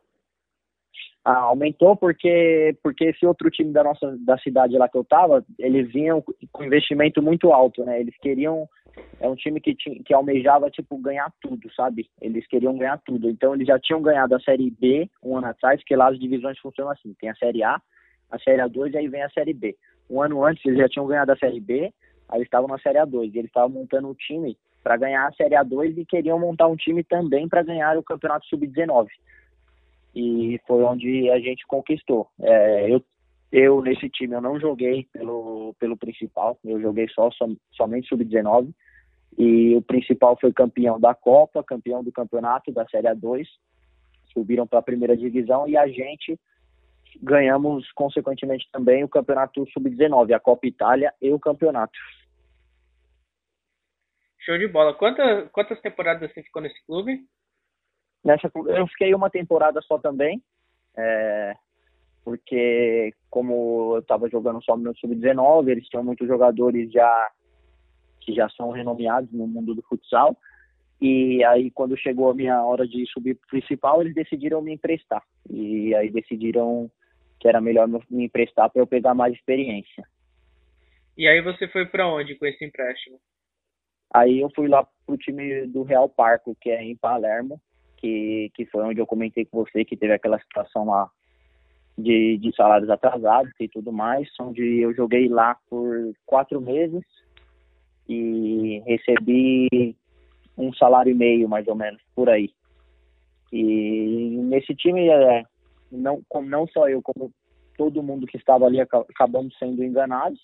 Ah, 1.30 1.40
aumentou 1.40 1.94
porque 1.94 2.74
porque 2.82 3.04
esse 3.04 3.26
outro 3.26 3.50
time 3.50 3.70
da 3.70 3.84
nossa 3.84 4.16
da 4.20 4.38
cidade 4.38 4.78
lá 4.78 4.88
que 4.88 4.96
eu 4.96 5.04
tava, 5.04 5.44
eles 5.58 5.92
vinham 5.92 6.24
com 6.52 6.64
investimento 6.64 7.20
muito 7.20 7.52
alto, 7.52 7.84
né? 7.84 8.00
Eles 8.00 8.16
queriam 8.18 8.66
é 9.20 9.28
um 9.28 9.34
time 9.34 9.60
que 9.60 9.74
tinha, 9.74 10.02
que 10.02 10.14
almejava 10.14 10.70
tipo 10.70 10.96
ganhar 10.98 11.30
tudo, 11.40 11.72
sabe? 11.74 12.08
Eles 12.20 12.46
queriam 12.46 12.78
ganhar 12.78 12.98
tudo. 13.04 13.28
Então 13.28 13.54
eles 13.54 13.66
já 13.66 13.78
tinham 13.78 14.00
ganhado 14.00 14.34
a 14.34 14.40
série 14.40 14.70
B 14.70 15.08
um 15.22 15.36
ano 15.36 15.48
atrás, 15.48 15.80
porque 15.80 15.96
lá 15.96 16.08
as 16.08 16.18
divisões 16.18 16.58
funcionam 16.60 16.92
assim, 16.92 17.14
tem 17.20 17.28
a 17.28 17.34
série 17.34 17.62
A, 17.62 17.80
a 18.30 18.38
série 18.38 18.62
A2 18.62 18.94
e 18.94 18.96
aí 18.96 19.08
vem 19.08 19.22
a 19.22 19.30
série 19.30 19.52
B 19.52 19.76
um 20.10 20.22
ano 20.22 20.44
antes 20.44 20.64
eles 20.64 20.78
já 20.78 20.88
tinham 20.88 21.06
ganhado 21.06 21.32
a 21.32 21.36
Série 21.36 21.60
B, 21.60 21.92
aí 22.28 22.38
eles 22.38 22.46
estavam 22.46 22.68
na 22.68 22.78
Série 22.78 22.98
A2. 22.98 23.30
E 23.34 23.38
eles 23.38 23.50
estavam 23.50 23.68
montando 23.68 24.08
um 24.08 24.14
time 24.14 24.56
para 24.82 24.96
ganhar 24.96 25.26
a 25.26 25.32
Série 25.32 25.54
A2 25.54 25.98
e 25.98 26.06
queriam 26.06 26.38
montar 26.38 26.66
um 26.66 26.76
time 26.76 27.04
também 27.04 27.48
para 27.48 27.62
ganhar 27.62 27.96
o 27.98 28.02
Campeonato 28.02 28.46
Sub-19. 28.46 29.08
E 30.20 30.60
foi 30.66 30.82
onde 30.82 31.30
a 31.30 31.38
gente 31.38 31.64
conquistou. 31.64 32.28
É, 32.40 32.92
eu, 32.92 33.04
eu, 33.52 33.80
nesse 33.80 34.10
time, 34.10 34.34
eu 34.34 34.40
não 34.40 34.58
joguei 34.58 35.06
pelo, 35.12 35.76
pelo 35.78 35.96
principal, 35.96 36.58
eu 36.64 36.80
joguei 36.80 37.06
só 37.10 37.30
som, 37.30 37.54
somente 37.70 38.08
Sub-19. 38.08 38.74
E 39.38 39.76
o 39.76 39.82
principal 39.82 40.36
foi 40.40 40.52
campeão 40.52 40.98
da 40.98 41.14
Copa, 41.14 41.62
campeão 41.62 42.02
do 42.02 42.10
campeonato 42.10 42.72
da 42.72 42.84
Série 42.88 43.06
A2. 43.06 43.46
Subiram 44.32 44.66
para 44.66 44.80
a 44.80 44.82
primeira 44.82 45.16
divisão 45.16 45.68
e 45.68 45.76
a 45.76 45.86
gente 45.86 46.36
ganhamos, 47.22 47.88
consequentemente, 47.92 48.68
também 48.72 49.04
o 49.04 49.08
campeonato 49.08 49.64
sub-19, 49.70 50.34
a 50.34 50.40
Copa 50.40 50.66
Itália 50.66 51.14
e 51.22 51.32
o 51.32 51.38
campeonato. 51.38 51.96
Show 54.40 54.58
de 54.58 54.66
bola. 54.66 54.94
Quantas, 54.94 55.48
quantas 55.52 55.80
temporadas 55.80 56.28
você 56.32 56.42
ficou 56.42 56.60
nesse 56.60 56.84
clube? 56.84 57.20
Nessa, 58.28 58.50
eu 58.66 58.86
fiquei 58.88 59.14
uma 59.14 59.30
temporada 59.30 59.80
só 59.80 59.96
também, 59.96 60.42
é, 60.94 61.54
porque 62.22 63.14
como 63.30 63.94
eu 63.94 64.00
estava 64.00 64.28
jogando 64.28 64.62
só 64.62 64.76
no 64.76 64.94
sub-19, 64.98 65.68
eles 65.68 65.88
tinham 65.88 66.04
muitos 66.04 66.28
jogadores 66.28 66.92
já 66.92 67.30
que 68.20 68.34
já 68.34 68.46
são 68.50 68.68
renomeados 68.70 69.32
no 69.32 69.46
mundo 69.46 69.74
do 69.74 69.80
futsal. 69.80 70.36
E 71.00 71.42
aí, 71.44 71.70
quando 71.70 71.96
chegou 71.96 72.28
a 72.28 72.34
minha 72.34 72.62
hora 72.62 72.86
de 72.86 73.06
subir 73.06 73.34
pro 73.34 73.48
principal, 73.48 74.02
eles 74.02 74.14
decidiram 74.14 74.60
me 74.60 74.74
emprestar. 74.74 75.22
E 75.48 75.94
aí 75.94 76.10
decidiram 76.10 76.90
que 77.40 77.48
era 77.48 77.62
melhor 77.62 77.88
me 77.88 78.24
emprestar 78.26 78.68
para 78.68 78.82
eu 78.82 78.86
pegar 78.86 79.14
mais 79.14 79.32
experiência. 79.32 80.06
E 81.16 81.26
aí 81.26 81.40
você 81.40 81.66
foi 81.68 81.86
para 81.86 82.06
onde 82.06 82.34
com 82.34 82.44
esse 82.44 82.62
empréstimo? 82.62 83.18
Aí 84.12 84.40
eu 84.40 84.50
fui 84.54 84.68
lá 84.68 84.86
pro 85.06 85.16
time 85.16 85.66
do 85.66 85.82
Real 85.82 86.10
Parco, 86.10 86.54
que 86.60 86.68
é 86.68 86.82
em 86.82 86.94
Palermo, 86.94 87.58
que, 87.98 88.50
que 88.54 88.64
foi 88.66 88.84
onde 88.84 89.00
eu 89.00 89.06
comentei 89.06 89.44
com 89.44 89.64
você 89.64 89.84
que 89.84 89.96
teve 89.96 90.14
aquela 90.14 90.38
situação 90.38 90.86
lá 90.86 91.10
de, 91.96 92.38
de 92.38 92.54
salários 92.54 92.88
atrasados 92.88 93.52
e 93.60 93.68
tudo 93.68 93.92
mais, 93.92 94.28
onde 94.40 94.62
eu 94.80 94.94
joguei 94.94 95.28
lá 95.28 95.56
por 95.68 96.12
quatro 96.24 96.60
meses 96.60 97.04
e 98.08 98.82
recebi 98.86 99.96
um 100.56 100.72
salário 100.72 101.10
e 101.10 101.14
meio, 101.14 101.48
mais 101.48 101.66
ou 101.68 101.74
menos, 101.74 102.00
por 102.14 102.28
aí. 102.30 102.50
E 103.52 104.36
nesse 104.42 104.74
time, 104.74 105.08
é, 105.08 105.42
não, 105.90 106.22
não 106.44 106.66
só 106.68 106.88
eu, 106.88 107.02
como 107.02 107.32
todo 107.76 108.02
mundo 108.02 108.26
que 108.26 108.36
estava 108.36 108.66
ali, 108.66 108.80
acabamos 108.80 109.56
sendo 109.58 109.82
enganados 109.84 110.40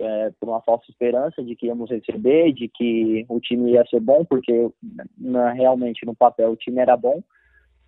é, 0.00 0.30
por 0.40 0.48
uma 0.48 0.62
falsa 0.62 0.86
esperança 0.88 1.42
de 1.44 1.54
que 1.54 1.66
íamos 1.66 1.90
receber, 1.90 2.52
de 2.52 2.68
que 2.68 3.24
o 3.28 3.38
time 3.38 3.72
ia 3.72 3.84
ser 3.86 4.00
bom, 4.00 4.24
porque 4.24 4.70
na, 5.16 5.52
realmente 5.52 6.06
no 6.06 6.14
papel 6.14 6.52
o 6.52 6.56
time 6.56 6.80
era 6.80 6.96
bom, 6.96 7.22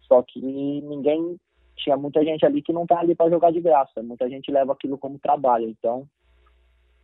só 0.03 0.23
que 0.23 0.41
ninguém 0.41 1.41
tinha 1.77 1.97
muita 1.97 2.23
gente 2.23 2.45
ali 2.45 2.61
que 2.61 2.73
não 2.73 2.87
tá 2.87 3.01
ali 3.01 3.15
para 3.15 3.31
jogar 3.31 3.51
de 3.51 3.61
graça, 3.61 4.03
muita 4.03 4.29
gente 4.29 4.51
leva 4.51 4.73
aquilo 4.73 4.99
como 4.99 5.19
trabalho, 5.19 5.69
então 5.69 6.07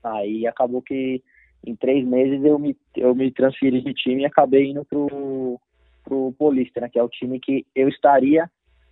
aí 0.05 0.47
acabou 0.47 0.83
que 0.83 1.23
em 1.67 1.75
três 1.75 2.07
meses 2.07 2.45
eu 2.45 2.59
me, 2.59 2.77
eu 2.95 3.15
me 3.15 3.33
transferi 3.33 3.81
de 3.81 3.95
time 3.95 4.23
e 4.23 4.27
acabei 4.27 4.71
indo 4.71 4.85
pro, 4.85 5.59
pro 6.05 6.35
Polícia, 6.38 6.83
né, 6.83 6.88
que 6.88 6.99
é 6.99 7.03
o 7.03 7.09
time 7.09 7.41
que 7.41 7.67
eu 7.75 7.88
estaria 7.88 8.49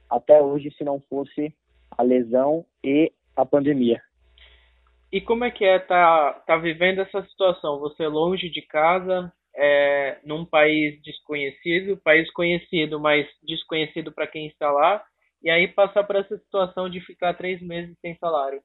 até 0.09 0.41
hoje 0.41 0.75
se 0.77 0.83
não 0.83 0.99
fosse 1.11 1.55
a 1.91 2.03
lesão 2.03 2.65
e 2.83 3.13
a 3.37 3.45
pandemia. 3.45 4.01
E 5.17 5.21
como 5.23 5.45
é 5.45 5.51
que 5.51 5.65
é 5.65 5.79
tá, 5.79 6.35
tá 6.47 6.59
vivendo 6.59 6.99
essa 6.99 7.23
situação? 7.23 7.79
Você 7.79 8.07
longe 8.07 8.51
de 8.51 8.61
casa, 8.61 9.33
é, 9.55 10.19
num 10.23 10.45
país 10.45 11.01
desconhecido, 11.01 11.97
país 12.05 12.31
conhecido, 12.33 13.01
mas 13.01 13.27
desconhecido 13.43 14.13
para 14.13 14.27
quem 14.27 14.47
está 14.47 14.71
lá, 14.71 15.03
e 15.43 15.49
aí 15.49 15.69
passar 15.69 16.05
por 16.05 16.17
essa 16.17 16.37
situação 16.37 16.91
de 16.91 17.01
ficar 17.01 17.33
três 17.33 17.63
meses 17.63 17.97
sem 18.03 18.15
salário. 18.19 18.61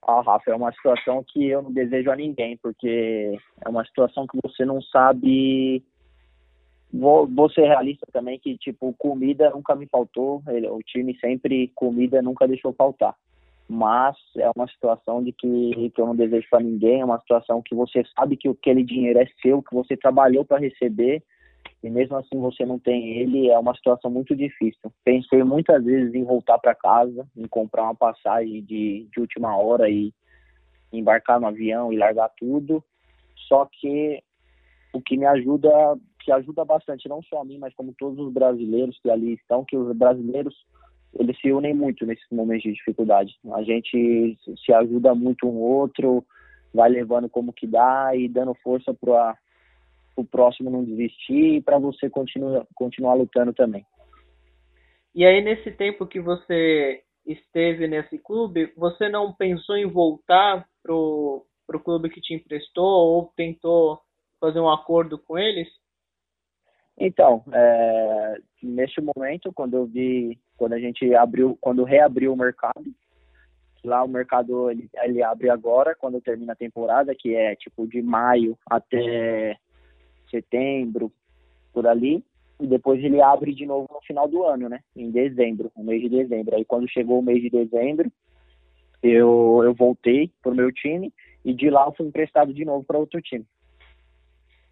Ah, 0.00 0.22
Rafa, 0.22 0.50
é 0.50 0.54
uma 0.54 0.72
situação 0.72 1.22
que 1.28 1.48
eu 1.48 1.60
não 1.60 1.70
desejo 1.70 2.10
a 2.10 2.16
ninguém, 2.16 2.56
porque 2.56 3.36
é 3.62 3.68
uma 3.68 3.84
situação 3.84 4.26
que 4.26 4.38
você 4.42 4.64
não 4.64 4.80
sabe. 4.80 5.84
Vou, 6.90 7.26
vou 7.26 7.50
ser 7.50 7.66
realista 7.66 8.06
também, 8.10 8.38
que, 8.38 8.56
tipo, 8.56 8.94
comida 8.94 9.50
nunca 9.50 9.74
me 9.74 9.86
faltou, 9.86 10.42
o 10.46 10.78
time 10.82 11.14
sempre, 11.18 11.70
comida 11.74 12.22
nunca 12.22 12.48
deixou 12.48 12.72
faltar. 12.72 13.14
Mas 13.68 14.16
é 14.36 14.48
uma 14.54 14.68
situação 14.68 15.22
de 15.22 15.32
que, 15.32 15.90
que 15.90 16.00
eu 16.00 16.06
não 16.06 16.14
desejo 16.14 16.46
para 16.48 16.62
ninguém, 16.62 17.00
é 17.00 17.04
uma 17.04 17.18
situação 17.18 17.60
que 17.60 17.74
você 17.74 18.04
sabe 18.16 18.36
que 18.36 18.48
aquele 18.48 18.84
dinheiro 18.84 19.18
é 19.18 19.26
seu, 19.42 19.62
que 19.62 19.74
você 19.74 19.96
trabalhou 19.96 20.44
para 20.44 20.60
receber, 20.60 21.22
e 21.82 21.90
mesmo 21.90 22.16
assim 22.16 22.38
você 22.38 22.64
não 22.64 22.78
tem 22.78 23.18
ele, 23.18 23.48
é 23.48 23.58
uma 23.58 23.74
situação 23.74 24.10
muito 24.10 24.36
difícil. 24.36 24.92
Pensei 25.04 25.42
muitas 25.42 25.84
vezes 25.84 26.14
em 26.14 26.24
voltar 26.24 26.58
para 26.58 26.74
casa, 26.74 27.26
em 27.36 27.46
comprar 27.48 27.84
uma 27.84 27.94
passagem 27.94 28.62
de, 28.62 29.08
de 29.12 29.20
última 29.20 29.56
hora 29.56 29.90
e 29.90 30.12
embarcar 30.92 31.40
no 31.40 31.48
avião 31.48 31.92
e 31.92 31.96
largar 31.96 32.30
tudo, 32.38 32.82
só 33.48 33.66
que 33.66 34.22
o 34.92 35.00
que 35.00 35.16
me 35.16 35.26
ajuda, 35.26 35.68
que 36.20 36.32
ajuda 36.32 36.64
bastante, 36.64 37.08
não 37.08 37.22
só 37.22 37.40
a 37.40 37.44
mim, 37.44 37.58
mas 37.58 37.74
como 37.74 37.94
todos 37.98 38.18
os 38.18 38.32
brasileiros 38.32 38.98
que 39.00 39.10
ali 39.10 39.34
estão, 39.34 39.64
que 39.64 39.76
os 39.76 39.94
brasileiros 39.96 40.54
eles 41.18 41.38
se 41.40 41.52
unem 41.52 41.74
muito 41.74 42.04
nesses 42.04 42.26
momentos 42.30 42.62
de 42.62 42.72
dificuldade. 42.72 43.34
A 43.52 43.62
gente 43.62 44.36
se 44.64 44.72
ajuda 44.72 45.14
muito 45.14 45.46
um 45.46 45.56
outro, 45.56 46.24
vai 46.72 46.88
levando 46.90 47.28
como 47.28 47.52
que 47.52 47.66
dá 47.66 48.14
e 48.14 48.28
dando 48.28 48.54
força 48.62 48.92
para 48.94 49.36
o 50.16 50.24
próximo 50.24 50.70
não 50.70 50.84
desistir 50.84 51.56
e 51.56 51.60
para 51.60 51.78
você 51.78 52.08
continuar, 52.08 52.66
continuar 52.74 53.14
lutando 53.14 53.52
também. 53.52 53.84
E 55.14 55.24
aí, 55.24 55.42
nesse 55.42 55.70
tempo 55.70 56.06
que 56.06 56.20
você 56.20 57.02
esteve 57.26 57.88
nesse 57.88 58.18
clube, 58.18 58.72
você 58.76 59.08
não 59.08 59.32
pensou 59.32 59.76
em 59.76 59.86
voltar 59.86 60.66
pro, 60.82 61.46
pro 61.66 61.80
clube 61.80 62.10
que 62.10 62.20
te 62.20 62.34
emprestou 62.34 62.84
ou 62.84 63.32
tentou 63.36 63.98
fazer 64.38 64.60
um 64.60 64.70
acordo 64.70 65.18
com 65.18 65.38
eles? 65.38 65.68
Então, 66.98 67.44
é, 67.52 68.38
neste 68.62 69.00
momento, 69.00 69.52
quando 69.52 69.76
eu 69.76 69.86
vi, 69.86 70.38
quando 70.56 70.72
a 70.72 70.78
gente 70.78 71.14
abriu, 71.14 71.56
quando 71.60 71.84
reabriu 71.84 72.32
o 72.32 72.36
mercado, 72.36 72.84
lá 73.84 74.02
o 74.02 74.08
mercado 74.08 74.70
ele, 74.70 74.88
ele 75.02 75.22
abre 75.22 75.50
agora, 75.50 75.94
quando 75.94 76.20
termina 76.20 76.52
a 76.52 76.56
temporada, 76.56 77.14
que 77.14 77.34
é 77.34 77.54
tipo 77.54 77.86
de 77.86 78.02
maio 78.02 78.58
até 78.68 79.56
setembro, 80.30 81.12
por 81.72 81.86
ali, 81.86 82.24
e 82.58 82.66
depois 82.66 83.02
ele 83.04 83.20
abre 83.20 83.54
de 83.54 83.66
novo 83.66 83.86
no 83.92 84.00
final 84.00 84.26
do 84.26 84.42
ano, 84.44 84.68
né? 84.68 84.80
Em 84.96 85.10
dezembro, 85.10 85.70
no 85.76 85.84
mês 85.84 86.00
de 86.00 86.08
dezembro. 86.08 86.56
Aí 86.56 86.64
quando 86.64 86.88
chegou 86.88 87.18
o 87.18 87.22
mês 87.22 87.42
de 87.42 87.50
dezembro, 87.50 88.10
eu, 89.02 89.60
eu 89.62 89.74
voltei 89.74 90.30
pro 90.42 90.54
meu 90.54 90.72
time 90.72 91.12
e 91.44 91.52
de 91.52 91.68
lá 91.68 91.84
eu 91.86 91.92
fui 91.92 92.06
emprestado 92.06 92.54
de 92.54 92.64
novo 92.64 92.84
para 92.84 92.98
outro 92.98 93.20
time. 93.20 93.44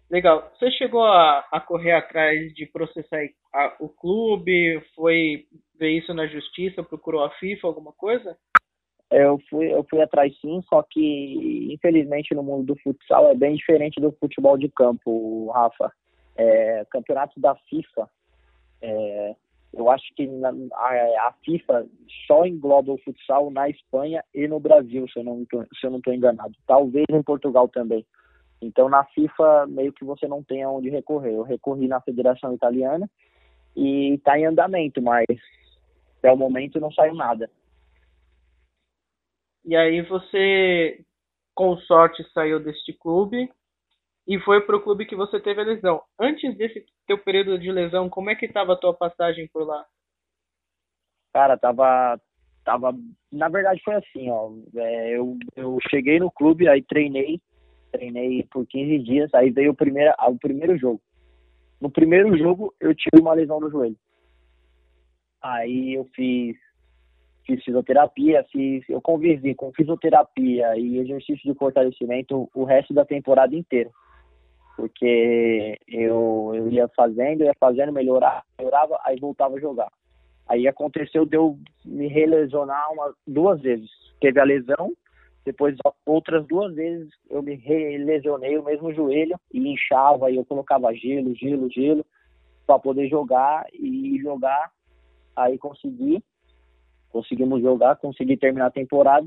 Legal. 0.09 0.51
Você 0.57 0.71
chegou 0.71 1.03
a, 1.03 1.45
a 1.51 1.59
correr 1.59 1.93
atrás 1.93 2.53
de 2.53 2.65
processar 2.67 3.21
a, 3.53 3.75
o 3.79 3.89
clube? 3.89 4.81
Foi 4.95 5.45
ver 5.79 5.89
isso 5.89 6.13
na 6.13 6.27
justiça? 6.27 6.83
Procurou 6.83 7.23
a 7.23 7.31
FIFA, 7.31 7.67
alguma 7.67 7.91
coisa? 7.93 8.37
Eu 9.11 9.39
fui, 9.49 9.71
eu 9.71 9.85
fui 9.89 10.01
atrás 10.01 10.35
sim, 10.39 10.61
só 10.67 10.81
que 10.81 11.71
infelizmente 11.73 12.33
no 12.33 12.43
mundo 12.43 12.73
do 12.73 12.79
futsal 12.81 13.29
é 13.29 13.35
bem 13.35 13.55
diferente 13.55 14.01
do 14.01 14.11
futebol 14.13 14.57
de 14.57 14.67
campo, 14.69 15.51
Rafa. 15.51 15.91
É, 16.35 16.85
campeonato 16.91 17.39
da 17.39 17.55
FIFA, 17.55 18.09
é, 18.81 19.35
eu 19.73 19.89
acho 19.89 20.13
que 20.15 20.27
na, 20.27 20.49
a, 20.49 21.27
a, 21.27 21.33
FIFA 21.45 21.85
só 22.27 22.45
engloba 22.45 22.91
o 22.91 22.97
futsal 22.97 23.49
na 23.51 23.69
Espanha 23.69 24.23
e 24.33 24.47
no 24.47 24.59
Brasil, 24.59 25.07
se 25.07 25.19
eu 25.19 25.23
não 25.23 25.45
se 25.45 25.85
eu 25.85 25.91
não 25.91 25.99
estou 25.99 26.13
enganado. 26.13 26.53
Talvez 26.67 27.05
em 27.09 27.23
Portugal 27.23 27.67
também. 27.67 28.05
Então 28.61 28.89
na 28.89 29.03
FIFA 29.05 29.67
meio 29.67 29.93
que 29.93 30.03
você 30.03 30.27
não 30.27 30.43
tem 30.43 30.63
aonde 30.63 30.89
recorrer. 30.89 31.33
Eu 31.33 31.43
recorri 31.43 31.87
na 31.87 32.01
Federação 32.01 32.53
Italiana 32.53 33.09
e 33.75 34.13
está 34.13 34.37
em 34.39 34.45
andamento, 34.45 35.01
mas 35.01 35.25
até 36.17 36.31
o 36.31 36.37
momento 36.37 36.79
não 36.79 36.91
saiu 36.91 37.13
nada. 37.13 37.49
E 39.63 39.75
aí 39.75 40.01
você, 40.03 41.03
com 41.53 41.75
sorte, 41.77 42.23
saiu 42.33 42.59
deste 42.59 42.93
clube 42.93 43.49
e 44.27 44.39
foi 44.39 44.61
para 44.61 44.75
o 44.75 44.81
clube 44.81 45.05
que 45.05 45.15
você 45.15 45.39
teve 45.39 45.61
a 45.61 45.65
lesão. 45.65 46.01
Antes 46.19 46.55
desse 46.57 46.85
teu 47.07 47.17
período 47.17 47.59
de 47.59 47.71
lesão, 47.71 48.09
como 48.09 48.29
é 48.29 48.35
que 48.35 48.45
estava 48.45 48.73
a 48.73 48.77
tua 48.77 48.93
passagem 48.93 49.47
por 49.51 49.65
lá? 49.65 49.85
Cara, 51.33 51.57
tava, 51.57 52.19
tava, 52.63 52.93
na 53.31 53.49
verdade 53.49 53.81
foi 53.83 53.95
assim, 53.95 54.29
ó, 54.31 54.51
é, 54.75 55.17
eu, 55.17 55.37
eu 55.55 55.77
cheguei 55.89 56.19
no 56.19 56.31
clube, 56.31 56.67
aí 56.67 56.81
treinei, 56.81 57.41
treinei 57.97 58.43
por 58.51 58.65
15 58.65 58.99
dias, 58.99 59.33
aí 59.33 59.49
veio 59.49 59.71
o 59.71 59.75
primeiro, 59.75 60.13
o 60.27 60.37
primeiro 60.37 60.77
jogo. 60.77 61.01
No 61.79 61.89
primeiro 61.89 62.37
jogo 62.37 62.73
eu 62.79 62.93
tive 62.93 63.21
uma 63.21 63.33
lesão 63.33 63.59
no 63.59 63.69
joelho. 63.69 63.97
Aí 65.41 65.93
eu 65.93 66.05
fiz 66.15 66.57
fiz 67.45 67.63
fisioterapia, 67.63 68.43
fiz, 68.51 68.83
eu 68.89 68.99
convivi 68.99 69.53
com 69.53 69.71
fisioterapia 69.71 70.75
e 70.77 70.97
exercício 70.97 71.51
de 71.51 71.57
fortalecimento 71.57 72.49
o 72.53 72.63
resto 72.63 72.93
da 72.93 73.05
temporada 73.05 73.55
inteira. 73.55 73.89
Porque 74.75 75.77
eu, 75.87 76.51
eu 76.53 76.69
ia 76.69 76.87
fazendo, 76.95 77.43
ia 77.43 77.53
fazendo, 77.59 77.93
melhorar, 77.93 78.43
melhorava, 78.57 78.99
aí 79.05 79.19
voltava 79.19 79.55
a 79.55 79.59
jogar. 79.59 79.91
Aí 80.47 80.67
aconteceu 80.67 81.25
de 81.25 81.37
eu 81.37 81.57
me 81.85 82.07
relesionar 82.07 82.87
duas 83.25 83.61
vezes. 83.61 83.89
Teve 84.19 84.39
a 84.39 84.43
lesão, 84.43 84.91
depois 85.45 85.77
outras 86.05 86.45
duas 86.47 86.73
vezes 86.73 87.09
eu 87.29 87.41
me 87.41 87.55
relesionei 87.55 88.57
o 88.57 88.63
mesmo 88.63 88.93
joelho 88.93 89.39
e 89.53 89.59
inchava 89.59 90.31
e 90.31 90.35
eu 90.35 90.45
colocava 90.45 90.93
gelo, 90.93 91.35
gelo, 91.35 91.69
gelo 91.69 92.05
para 92.65 92.79
poder 92.79 93.07
jogar 93.07 93.65
e 93.71 94.19
jogar. 94.21 94.71
Aí 95.35 95.57
consegui 95.57 96.23
Conseguimos 97.15 97.61
jogar, 97.61 97.95
consegui 97.95 98.35
terminar 98.35 98.65
a 98.65 98.71
temporada. 98.71 99.25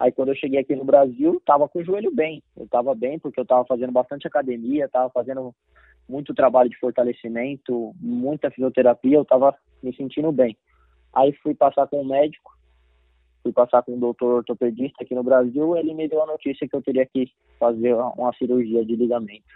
Aí 0.00 0.10
quando 0.10 0.30
eu 0.30 0.34
cheguei 0.34 0.60
aqui 0.60 0.74
no 0.74 0.82
Brasil, 0.82 1.42
tava 1.44 1.68
com 1.68 1.80
o 1.80 1.84
joelho 1.84 2.10
bem. 2.10 2.42
Eu 2.56 2.66
tava 2.66 2.94
bem 2.94 3.18
porque 3.18 3.38
eu 3.38 3.44
tava 3.44 3.66
fazendo 3.66 3.92
bastante 3.92 4.26
academia, 4.26 4.88
tava 4.88 5.10
fazendo 5.10 5.54
muito 6.08 6.32
trabalho 6.32 6.70
de 6.70 6.78
fortalecimento, 6.78 7.94
muita 8.00 8.50
fisioterapia, 8.50 9.18
eu 9.18 9.26
tava 9.26 9.54
me 9.82 9.94
sentindo 9.94 10.32
bem. 10.32 10.56
Aí 11.12 11.30
fui 11.42 11.54
passar 11.54 11.86
com 11.86 12.00
o 12.00 12.08
médico, 12.08 12.50
fui 13.42 13.52
passar 13.52 13.82
com 13.82 13.94
um 13.94 13.98
doutor 13.98 14.36
ortopedista 14.36 15.02
aqui 15.02 15.14
no 15.14 15.22
Brasil, 15.22 15.76
ele 15.76 15.94
me 15.94 16.08
deu 16.08 16.22
a 16.22 16.26
notícia 16.26 16.68
que 16.68 16.74
eu 16.74 16.82
teria 16.82 17.06
que 17.06 17.30
fazer 17.58 17.94
uma 17.94 18.32
cirurgia 18.34 18.84
de 18.84 18.96
ligamento. 18.96 19.46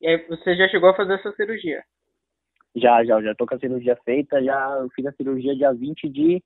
E 0.00 0.06
aí 0.06 0.26
você 0.28 0.56
já 0.56 0.68
chegou 0.68 0.90
a 0.90 0.94
fazer 0.94 1.14
essa 1.14 1.32
cirurgia? 1.32 1.82
Já, 2.76 3.04
já, 3.04 3.20
já 3.20 3.34
tô 3.34 3.46
com 3.46 3.54
a 3.54 3.58
cirurgia 3.58 3.96
feita, 4.04 4.42
já 4.42 4.86
fiz 4.94 5.06
a 5.06 5.12
cirurgia 5.12 5.56
dia 5.56 5.72
20 5.72 6.08
de 6.08 6.42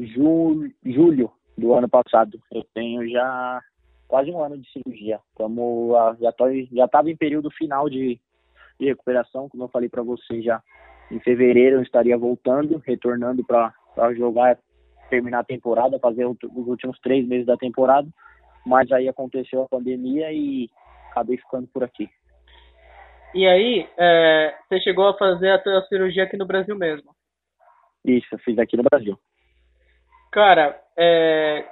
julho, 0.00 0.72
julho 0.84 1.30
do 1.56 1.72
ano 1.74 1.88
passado. 1.88 2.40
Eu 2.50 2.64
tenho 2.74 3.08
já 3.08 3.62
quase 4.08 4.30
um 4.30 4.42
ano 4.42 4.58
de 4.58 4.68
cirurgia. 4.70 5.20
Como 5.34 5.94
já 6.20 6.32
tô, 6.32 6.46
já 6.72 6.86
estava 6.86 7.10
em 7.10 7.16
período 7.16 7.50
final 7.50 7.88
de, 7.88 8.18
de 8.80 8.86
recuperação, 8.86 9.48
como 9.48 9.64
eu 9.64 9.68
falei 9.68 9.88
para 9.88 10.02
você 10.02 10.42
já. 10.42 10.62
Em 11.10 11.20
fevereiro 11.20 11.76
eu 11.76 11.82
estaria 11.82 12.16
voltando, 12.16 12.82
retornando 12.84 13.44
para 13.44 13.72
jogar, 14.16 14.58
terminar 15.08 15.40
a 15.40 15.44
temporada, 15.44 15.98
fazer 15.98 16.26
os 16.26 16.38
últimos 16.66 16.98
três 17.00 17.26
meses 17.26 17.46
da 17.46 17.56
temporada. 17.56 18.08
Mas 18.66 18.90
aí 18.92 19.08
aconteceu 19.08 19.62
a 19.62 19.68
pandemia 19.68 20.32
e 20.32 20.70
acabei 21.10 21.36
ficando 21.36 21.66
por 21.68 21.84
aqui. 21.84 22.08
E 23.34 23.46
aí, 23.46 23.88
é, 23.98 24.54
você 24.68 24.80
chegou 24.80 25.08
a 25.08 25.18
fazer 25.18 25.50
a 25.50 25.62
sua 25.62 25.82
cirurgia 25.88 26.22
aqui 26.22 26.36
no 26.36 26.46
Brasil 26.46 26.76
mesmo? 26.76 27.10
Isso, 28.04 28.26
eu 28.32 28.38
fiz 28.38 28.58
aqui 28.58 28.76
no 28.76 28.84
Brasil. 28.84 29.18
Cara, 30.30 30.80
é, 30.96 31.64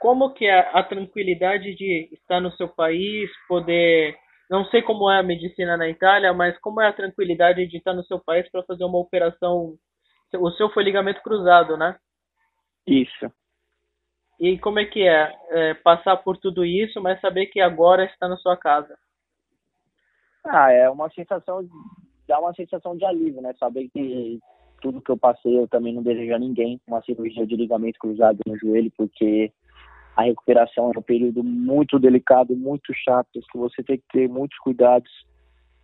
como 0.00 0.32
que 0.32 0.46
é 0.46 0.58
a 0.58 0.82
tranquilidade 0.82 1.74
de 1.74 2.08
estar 2.12 2.40
no 2.40 2.50
seu 2.52 2.68
país, 2.68 3.30
poder, 3.46 4.16
não 4.50 4.64
sei 4.66 4.82
como 4.82 5.10
é 5.10 5.18
a 5.18 5.22
medicina 5.22 5.76
na 5.76 5.88
Itália, 5.88 6.32
mas 6.32 6.58
como 6.58 6.80
é 6.80 6.88
a 6.88 6.92
tranquilidade 6.92 7.66
de 7.66 7.76
estar 7.76 7.94
no 7.94 8.02
seu 8.04 8.18
país 8.18 8.50
para 8.50 8.62
fazer 8.62 8.84
uma 8.84 8.98
operação, 8.98 9.74
o 10.34 10.50
seu 10.52 10.70
foi 10.70 10.84
ligamento 10.84 11.22
cruzado, 11.22 11.76
né? 11.76 11.96
Isso. 12.86 13.30
E 14.38 14.58
como 14.58 14.78
é 14.78 14.84
que 14.84 15.02
é, 15.06 15.34
é 15.50 15.74
passar 15.74 16.16
por 16.18 16.36
tudo 16.38 16.64
isso, 16.64 17.00
mas 17.00 17.20
saber 17.20 17.46
que 17.46 17.60
agora 17.60 18.04
está 18.04 18.26
na 18.26 18.36
sua 18.36 18.56
casa? 18.56 18.96
Ah, 20.44 20.72
é 20.72 20.88
uma 20.88 21.10
sensação, 21.10 21.68
dá 22.26 22.38
uma 22.40 22.54
sensação 22.54 22.96
de 22.96 23.04
alívio, 23.04 23.42
né? 23.42 23.52
Saber 23.58 23.88
que 23.90 24.40
tudo 24.80 25.02
que 25.02 25.10
eu 25.10 25.18
passei 25.18 25.58
eu 25.58 25.68
também 25.68 25.94
não 25.94 26.02
desejo 26.02 26.34
a 26.34 26.38
ninguém 26.38 26.80
uma 26.86 27.02
cirurgia 27.02 27.46
de 27.46 27.54
ligamento 27.54 27.98
cruzado 27.98 28.38
no 28.46 28.56
joelho, 28.56 28.90
porque 28.96 29.52
a 30.16 30.22
recuperação 30.22 30.90
é 30.94 30.98
um 30.98 31.02
período 31.02 31.44
muito 31.44 31.98
delicado, 31.98 32.56
muito 32.56 32.92
chato, 32.94 33.28
que 33.32 33.58
você 33.58 33.82
tem 33.82 33.98
que 33.98 34.04
ter 34.10 34.28
muitos 34.28 34.58
cuidados. 34.58 35.10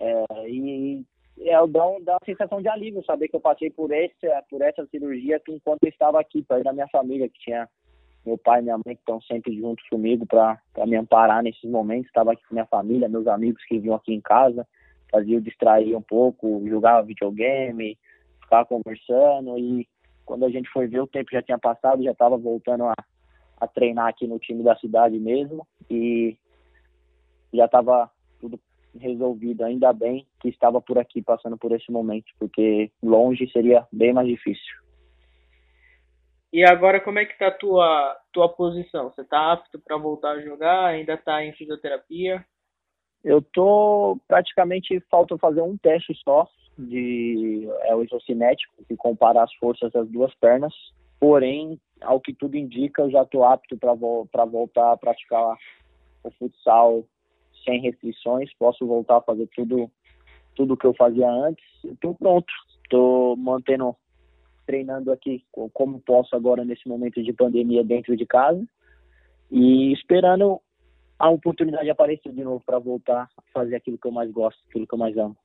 É, 0.01 0.49
e 0.49 1.05
é, 1.41 1.53
dá, 1.67 1.83
dá 2.03 2.13
uma 2.13 2.25
sensação 2.25 2.63
de 2.63 2.69
alívio 2.69 3.05
saber 3.05 3.29
que 3.29 3.37
eu 3.37 3.41
passei 3.41 3.71
por 3.71 3.93
essa, 3.93 4.43
por 4.49 4.63
essa 4.63 4.87
cirurgia 4.87 5.41
enquanto 5.49 5.85
eu 5.85 5.89
estava 5.89 6.21
aqui, 6.21 6.43
perto 6.43 6.65
da 6.65 6.73
minha 6.73 6.89
família, 6.89 7.29
que 7.29 7.39
tinha 7.39 7.69
meu 8.25 8.37
pai 8.37 8.61
e 8.61 8.63
minha 8.63 8.77
mãe 8.77 8.97
que 8.97 9.03
estão 9.03 9.21
sempre 9.23 9.57
juntos 9.57 9.89
comigo 9.89 10.27
para 10.27 10.59
me 10.87 10.97
amparar 10.97 11.43
nesses 11.43 11.71
momentos. 11.71 12.07
Estava 12.07 12.33
aqui 12.33 12.43
com 12.47 12.55
minha 12.55 12.67
família, 12.67 13.09
meus 13.09 13.27
amigos 13.27 13.63
que 13.65 13.79
vinham 13.79 13.95
aqui 13.95 14.13
em 14.13 14.21
casa, 14.21 14.67
fazia 15.11 15.41
distrair 15.41 15.95
um 15.95 16.03
pouco, 16.03 16.67
jogava 16.67 17.07
videogame, 17.07 17.97
ficava 18.43 18.65
conversando 18.67 19.57
e 19.59 19.87
quando 20.25 20.45
a 20.45 20.51
gente 20.51 20.69
foi 20.71 20.89
ver 20.89 21.01
o 21.01 21.07
tempo 21.07 21.31
já 21.31 21.41
tinha 21.41 21.59
passado, 21.59 22.03
já 22.03 22.11
estava 22.11 22.37
voltando 22.37 22.85
a, 22.85 22.95
a 23.61 23.67
treinar 23.69 24.09
aqui 24.09 24.27
no 24.27 24.39
time 24.41 24.65
da 24.65 24.77
cidade 24.77 25.19
mesmo 25.19 25.67
e 25.89 26.37
já 27.55 27.67
estava 27.67 28.11
tudo 28.41 28.59
resolvido, 28.99 29.65
ainda 29.65 29.93
bem 29.93 30.27
que 30.41 30.49
estava 30.49 30.81
por 30.81 30.99
aqui 30.99 31.23
passando 31.23 31.57
por 31.57 31.73
esse 31.73 31.91
momento, 31.91 32.27
porque 32.39 32.91
longe 33.03 33.51
seria 33.51 33.87
bem 33.93 34.13
mais 34.13 34.29
difícil. 34.29 34.75
E 36.53 36.65
agora 36.65 37.01
como 37.01 37.19
é 37.19 37.27
que 37.27 37.39
tá 37.39 37.49
a 37.49 37.53
tua, 37.53 38.17
tua 38.33 38.49
posição? 38.49 39.11
Você 39.11 39.25
tá 39.25 39.53
apto 39.53 39.79
para 39.79 39.97
voltar 39.97 40.33
a 40.33 40.41
jogar? 40.41 40.87
Ainda 40.87 41.17
tá 41.17 41.45
em 41.45 41.53
fisioterapia? 41.53 42.45
Eu 43.23 43.43
tô 43.43 44.19
praticamente 44.29 45.01
falta 45.11 45.37
fazer 45.37 45.61
um 45.61 45.77
teste 45.77 46.15
só 46.25 46.49
de 46.79 47.69
é 47.83 47.95
o 47.95 48.05
isocinético 48.05 48.85
que 48.87 48.97
compara 48.97 49.43
as 49.43 49.53
forças 49.55 49.91
das 49.93 50.09
duas 50.09 50.35
pernas. 50.37 50.73
Porém, 51.19 51.81
ao 52.01 52.21
que 52.21 52.33
tudo 52.33 52.57
indica, 52.57 53.03
eu 53.03 53.11
já 53.11 53.23
estou 53.23 53.45
apto 53.45 53.77
para 53.77 53.95
vo 53.95 54.29
voltar 54.51 54.93
a 54.93 54.97
praticar 54.97 55.57
o 56.23 56.31
futsal 56.33 57.05
sem 57.67 57.81
restrições. 57.81 58.51
Posso 58.59 58.87
voltar 58.87 59.19
a 59.19 59.23
fazer 59.23 59.49
tudo 59.55 59.91
tudo 60.55 60.77
que 60.77 60.87
eu 60.87 60.95
fazia 60.95 61.29
antes. 61.29 61.65
Estou 61.85 62.15
pronto. 62.15 62.53
Estou 62.83 63.37
mantendo 63.37 63.95
treinando 64.65 65.13
aqui 65.13 65.45
como 65.73 66.01
posso 66.01 66.35
agora 66.35 66.65
nesse 66.65 66.89
momento 66.89 67.23
de 67.23 67.33
pandemia 67.33 67.85
dentro 67.85 68.17
de 68.17 68.27
casa 68.27 68.67
e 69.51 69.93
esperando 69.93 70.61
a 71.19 71.31
oportunidade 71.31 71.89
aparecer 71.89 72.33
de 72.33 72.43
novo 72.43 72.63
para 72.65 72.79
voltar 72.79 73.29
a 73.37 73.43
fazer 73.53 73.77
aquilo 73.77 73.97
que 73.97 74.07
eu 74.07 74.13
mais 74.13 74.31
gosto, 74.31 74.61
aquilo 74.69 74.87
que 74.87 74.95
eu 74.95 74.99
mais 74.99 75.17
amo. 75.17 75.37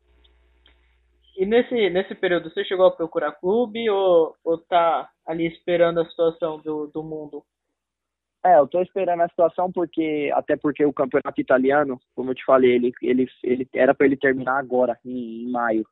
E 1.38 1.45
nesse, 1.45 1.89
nesse 1.89 2.13
período, 2.13 2.49
você 2.49 2.65
chegou 2.65 2.86
a 2.86 2.91
procurar 2.91 3.31
clube 3.34 3.89
ou, 3.89 4.36
ou 4.43 4.57
tá 4.57 5.10
ali 5.25 5.47
esperando 5.47 6.01
a 6.01 6.05
situação 6.05 6.60
do, 6.60 6.88
do 6.88 7.03
mundo? 7.03 7.43
É, 8.43 8.58
eu 8.58 8.67
tô 8.67 8.82
esperando 8.82 9.21
a 9.21 9.30
situação 9.30 9.71
porque, 9.71 10.32
até 10.34 10.58
porque 10.58 10.84
o 10.84 10.93
campeonato 10.93 11.39
italiano, 11.39 11.99
como 12.15 12.32
eu 12.32 12.36
te 12.36 12.43
falei, 12.43 12.71
ele, 12.71 12.91
ele, 13.01 13.27
ele 13.43 13.69
era 13.73 13.93
para 13.93 14.08
ele 14.08 14.17
terminar 14.17 14.58
agora, 14.58 14.97
em, 15.06 15.43
em 15.43 15.51
maio. 15.51 15.86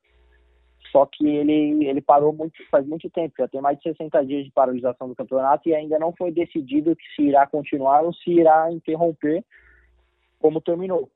Só 0.92 1.06
que 1.06 1.28
ele, 1.28 1.86
ele 1.86 2.02
parou 2.02 2.34
muito, 2.34 2.56
faz 2.72 2.88
muito 2.88 3.08
tempo, 3.12 3.36
já 3.38 3.48
tem 3.48 3.62
mais 3.62 3.78
de 3.78 3.84
60 3.84 4.26
dias 4.26 4.46
de 4.46 4.52
paralisação 4.52 5.08
do 5.08 5.16
campeonato 5.16 5.70
e 5.70 5.76
ainda 5.76 6.00
não 6.00 6.12
foi 6.18 6.32
decidido 6.32 6.98
se 7.16 7.22
irá 7.22 7.46
continuar 7.46 8.02
ou 8.02 8.12
se 8.14 8.32
irá 8.32 8.72
interromper 8.72 9.46
como 10.40 10.60
terminou. 10.60 11.08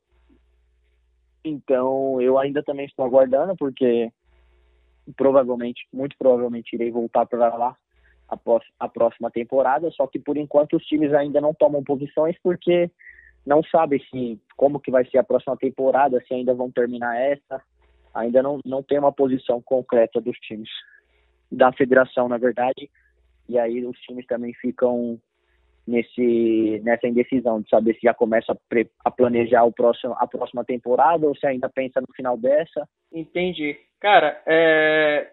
Então, 1.44 2.22
eu 2.22 2.38
ainda 2.38 2.62
também 2.62 2.86
estou 2.86 3.04
aguardando, 3.04 3.56
porque 3.56 4.12
provavelmente, 5.18 5.88
muito 5.92 6.16
provavelmente, 6.18 6.76
irei 6.76 6.92
voltar 6.92 7.26
para 7.26 7.56
lá 7.56 7.76
a 8.80 8.88
próxima 8.90 9.30
temporada, 9.30 9.90
só 9.92 10.08
que 10.08 10.20
por 10.20 10.38
enquanto 10.38 10.78
os 10.78 10.86
times 10.86 11.14
ainda 11.14 11.40
não 11.40 11.54
tomam 11.54 11.84
posições 11.84 12.36
porque 12.42 12.90
não 13.46 13.62
sabem 13.64 14.00
se 14.10 14.40
como 14.56 14.80
que 14.80 14.92
vai 14.92 15.06
ser 15.06 15.18
a 15.18 15.24
próxima 15.24 15.58
temporada, 15.58 16.24
se 16.28 16.34
ainda 16.34 16.54
vão 16.54 16.72
terminar 16.72 17.20
essa, 17.20 17.62
ainda 18.14 18.42
não, 18.42 18.60
não 18.66 18.82
tem 18.82 18.98
uma 18.98 19.12
posição 19.12 19.62
concreta 19.62 20.22
dos 20.22 20.38
times, 20.40 20.70
da 21.52 21.72
federação, 21.74 22.28
na 22.28 22.38
verdade, 22.38 22.90
e 23.48 23.60
aí 23.60 23.86
os 23.86 24.00
times 24.00 24.26
também 24.26 24.54
ficam 24.54 25.20
nesse 25.86 26.82
nessa 26.84 27.08
indecisão 27.08 27.62
de 27.62 27.70
saber 27.70 27.94
se 27.96 28.02
já 28.04 28.14
começa 28.14 28.54
a, 28.54 28.56
pre, 28.70 28.90
a 29.04 29.12
planejar 29.12 29.66
o 29.66 29.72
próximo, 29.72 30.16
a 30.18 30.26
próxima 30.26 30.64
temporada 30.64 31.28
ou 31.28 31.36
se 31.36 31.46
ainda 31.46 31.70
pensa 31.70 32.00
no 32.00 32.08
final 32.16 32.38
dessa. 32.38 32.88
Entendi. 33.12 33.78
Cara, 34.00 34.42
é, 34.46 35.32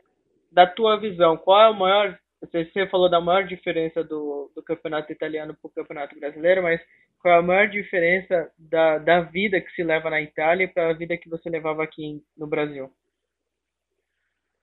da 0.50 0.66
tua 0.66 0.98
visão, 0.98 1.36
qual 1.36 1.62
é 1.62 1.70
o 1.70 1.78
maior 1.78 2.18
você 2.40 2.86
falou 2.88 3.08
da 3.08 3.20
maior 3.20 3.46
diferença 3.46 4.02
do, 4.02 4.50
do 4.54 4.62
campeonato 4.62 5.12
italiano 5.12 5.54
para 5.54 5.68
o 5.68 5.72
campeonato 5.72 6.18
brasileiro, 6.18 6.62
mas 6.62 6.80
qual 7.20 7.34
é 7.34 7.38
a 7.38 7.42
maior 7.42 7.68
diferença 7.68 8.50
da, 8.58 8.98
da 8.98 9.20
vida 9.20 9.60
que 9.60 9.70
se 9.72 9.82
leva 9.82 10.08
na 10.08 10.22
Itália 10.22 10.66
para 10.66 10.90
a 10.90 10.94
vida 10.94 11.18
que 11.18 11.28
você 11.28 11.50
levava 11.50 11.82
aqui 11.82 12.24
no 12.36 12.46
Brasil? 12.46 12.90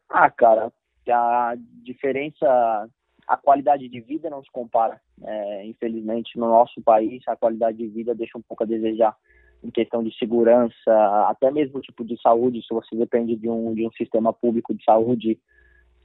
Ah, 0.10 0.30
cara, 0.32 0.72
a 1.08 1.54
diferença, 1.84 2.90
a 3.28 3.38
qualidade 3.38 3.88
de 3.88 4.02
vida 4.02 4.30
não 4.30 4.44
se 4.44 4.52
compara. 4.52 5.00
É, 5.24 5.66
infelizmente, 5.66 6.38
no 6.38 6.48
nosso 6.48 6.82
país, 6.82 7.22
a 7.28 7.36
qualidade 7.36 7.78
de 7.78 7.88
vida 7.88 8.16
deixa 8.16 8.38
um 8.38 8.42
pouco 8.42 8.64
a 8.64 8.68
desejar 8.68 9.16
em 9.64 9.72
questão 9.72 10.04
de 10.04 10.16
segurança, 10.18 11.28
até 11.28 11.52
mesmo 11.52 11.82
tipo 11.82 12.06
de 12.06 12.20
saúde, 12.22 12.62
se 12.62 12.74
você 12.74 12.96
depende 12.96 13.36
de 13.36 13.50
um, 13.50 13.74
de 13.74 13.86
um 13.86 13.92
sistema 13.92 14.32
público 14.32 14.74
de 14.74 14.84
saúde, 14.84 15.40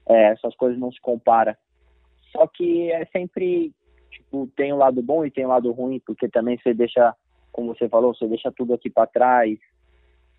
é, 0.09 0.33
essas 0.33 0.55
coisas 0.57 0.79
não 0.79 0.91
se 0.91 1.01
comparam. 1.01 1.55
Só 2.33 2.47
que 2.47 2.91
é 2.91 3.05
sempre 3.07 3.73
tipo, 4.11 4.47
tem 4.57 4.73
um 4.73 4.79
lado 4.79 5.03
bom 5.03 5.25
e 5.25 5.31
tem 5.31 5.45
um 5.45 5.51
lado 5.51 5.71
ruim, 5.73 6.01
porque 6.07 6.29
também 6.29 6.59
você 6.59 6.75
deixa, 6.75 7.15
como 7.51 7.75
você 7.75 7.88
falou, 7.88 8.15
você 8.15 8.27
deixa 8.27 8.53
tudo 8.53 8.75
aqui 8.75 8.91
para 8.91 9.07
trás. 9.07 9.59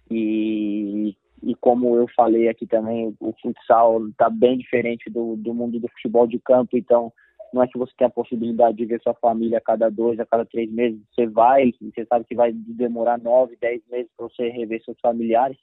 E, 0.10 1.16
e 1.42 1.56
como 1.56 1.96
eu 1.96 2.08
falei 2.16 2.48
aqui 2.48 2.68
também, 2.68 3.16
o 3.20 3.34
futsal 3.42 4.08
está 4.08 4.30
bem 4.30 4.58
diferente 4.58 5.10
do, 5.10 5.36
do 5.36 5.54
mundo 5.54 5.80
do 5.80 5.88
futebol 5.90 6.28
de 6.28 6.40
campo, 6.40 6.78
então 6.78 7.12
não 7.54 7.62
é 7.62 7.68
que 7.68 7.78
você 7.78 7.94
tem 7.96 8.08
a 8.08 8.12
possibilidade 8.12 8.78
de 8.78 8.86
ver 8.86 9.00
sua 9.02 9.14
família 9.14 9.60
a 9.60 9.62
cada 9.62 9.90
dois, 9.90 10.20
a 10.20 10.26
cada 10.26 10.44
três 10.44 10.72
meses, 10.72 11.00
você 11.14 11.28
vai, 11.28 11.72
você 11.80 12.06
sabe 12.06 12.26
que 12.26 12.36
vai 12.36 12.52
demorar 12.52 13.20
nove, 13.20 13.58
dez 13.62 13.82
meses 13.90 14.12
para 14.18 14.28
você 14.28 14.50
rever 14.50 14.84
seus 14.84 15.00
familiares. 15.00 15.58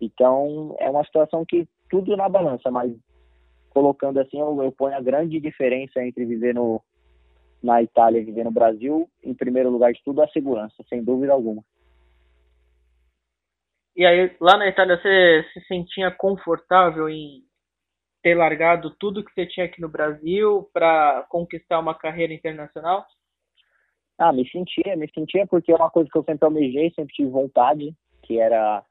Então, 0.00 0.76
é 0.78 0.88
uma 0.88 1.04
situação 1.04 1.44
que 1.44 1.66
tudo 1.92 2.16
na 2.16 2.26
balança, 2.26 2.70
mas 2.70 2.90
colocando 3.68 4.18
assim, 4.18 4.40
eu, 4.40 4.62
eu 4.62 4.72
ponho 4.72 4.96
a 4.96 5.00
grande 5.00 5.38
diferença 5.38 6.02
entre 6.02 6.24
viver 6.24 6.54
no, 6.54 6.82
na 7.62 7.82
Itália 7.82 8.18
e 8.18 8.24
viver 8.24 8.44
no 8.44 8.50
Brasil, 8.50 9.06
em 9.22 9.34
primeiro 9.34 9.68
lugar 9.68 9.92
de 9.92 10.02
tudo, 10.02 10.22
a 10.22 10.28
segurança, 10.28 10.82
sem 10.88 11.04
dúvida 11.04 11.34
alguma. 11.34 11.62
E 13.94 14.06
aí, 14.06 14.34
lá 14.40 14.56
na 14.56 14.68
Itália, 14.68 14.96
você 14.96 15.44
se 15.52 15.60
sentia 15.66 16.10
confortável 16.10 17.10
em 17.10 17.42
ter 18.22 18.34
largado 18.34 18.90
tudo 18.98 19.22
que 19.22 19.32
você 19.34 19.44
tinha 19.44 19.66
aqui 19.66 19.82
no 19.82 19.88
Brasil 19.88 20.70
para 20.72 21.26
conquistar 21.28 21.78
uma 21.78 21.94
carreira 21.94 22.32
internacional? 22.32 23.04
Ah, 24.16 24.32
me 24.32 24.48
sentia, 24.48 24.96
me 24.96 25.10
sentia 25.12 25.46
porque 25.46 25.72
é 25.72 25.76
uma 25.76 25.90
coisa 25.90 26.08
que 26.10 26.16
eu 26.16 26.24
sempre 26.24 26.46
almejei, 26.46 26.90
sempre 26.94 27.12
tive 27.14 27.28
vontade, 27.28 27.94
que 28.22 28.38
era 28.38 28.82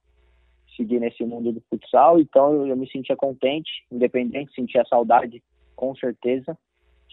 seguir 0.76 1.00
nesse 1.00 1.24
mundo 1.24 1.52
do 1.52 1.62
futsal, 1.70 2.20
então 2.20 2.54
eu, 2.54 2.68
eu 2.68 2.78
me 2.78 2.90
sentia 2.90 3.16
contente, 3.16 3.70
independente, 3.92 4.54
sentia 4.54 4.84
saudade, 4.86 5.44
com 5.76 5.96
certeza. 5.96 6.58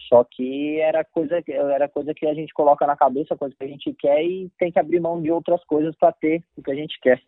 Só 0.07 0.23
que 0.23 0.79
era 0.79 1.03
coisa, 1.03 1.43
era 1.47 1.89
coisa 1.89 2.13
que 2.13 2.25
a 2.25 2.33
gente 2.33 2.53
coloca 2.53 2.87
na 2.87 2.95
cabeça, 2.95 3.35
coisa 3.35 3.53
que 3.57 3.65
a 3.65 3.67
gente 3.67 3.93
quer 3.93 4.23
e 4.23 4.49
tem 4.57 4.71
que 4.71 4.79
abrir 4.79 4.99
mão 4.99 5.21
de 5.21 5.29
outras 5.29 5.63
coisas 5.65 5.93
para 5.97 6.13
ter 6.13 6.41
o 6.55 6.63
que 6.63 6.71
a 6.71 6.75
gente 6.75 6.97
quer. 7.01 7.21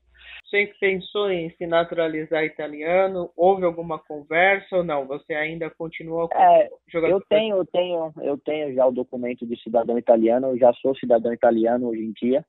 Você 0.45 0.73
pensou 0.79 1.29
em 1.31 1.49
se 1.51 1.65
naturalizar 1.65 2.43
italiano? 2.43 3.31
Houve 3.35 3.65
alguma 3.65 3.99
conversa 3.99 4.77
ou 4.77 4.83
não? 4.83 5.05
Você 5.07 5.33
ainda 5.33 5.69
continua 5.69 6.29
com 6.29 6.37
é, 6.37 6.69
jogador? 6.87 7.15
Eu 7.15 7.21
tenho, 7.29 7.57
eu 7.57 7.65
tenho, 7.65 8.13
eu 8.21 8.37
tenho 8.37 8.73
já 8.73 8.85
o 8.85 8.91
documento 8.91 9.45
de 9.45 9.61
cidadão 9.61 9.97
italiano. 9.97 10.47
Eu 10.47 10.57
já 10.57 10.73
sou 10.73 10.95
cidadão 10.95 11.33
italiano 11.33 11.87
hoje 11.89 12.03
em 12.03 12.11
dia. 12.13 12.45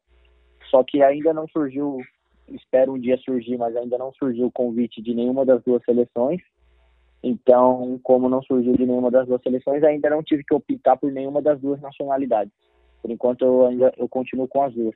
Só 0.70 0.82
que 0.82 1.02
ainda 1.02 1.32
não 1.32 1.46
surgiu 1.48 1.98
espero 2.54 2.92
um 2.92 2.98
dia 2.98 3.16
surgir, 3.18 3.56
mas 3.56 3.76
ainda 3.76 3.98
não 3.98 4.12
surgiu 4.12 4.46
o 4.46 4.52
convite 4.52 5.02
de 5.02 5.14
nenhuma 5.14 5.44
das 5.44 5.62
duas 5.62 5.82
seleções. 5.84 6.40
Então, 7.22 8.00
como 8.02 8.28
não 8.28 8.42
surgiu 8.42 8.76
de 8.76 8.84
nenhuma 8.84 9.10
das 9.10 9.26
duas 9.26 9.40
seleções, 9.42 9.82
ainda 9.84 10.10
não 10.10 10.22
tive 10.22 10.42
que 10.42 10.54
optar 10.54 10.96
por 10.96 11.12
nenhuma 11.12 11.40
das 11.40 11.60
duas 11.60 11.80
nacionalidades. 11.80 12.52
Por 13.00 13.10
enquanto, 13.10 13.44
eu 13.44 13.66
ainda 13.66 13.92
eu 13.96 14.08
continuo 14.08 14.48
com 14.48 14.62
as 14.62 14.74
duas. 14.74 14.94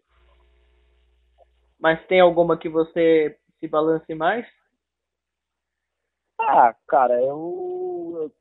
Mas 1.79 2.05
tem 2.07 2.21
alguma 2.21 2.57
que 2.57 2.69
você 2.69 3.38
se 3.61 3.69
balance 3.69 4.12
mais? 4.14 4.47
Ah, 6.38 6.75
cara, 6.87 7.21
eu, 7.23 7.86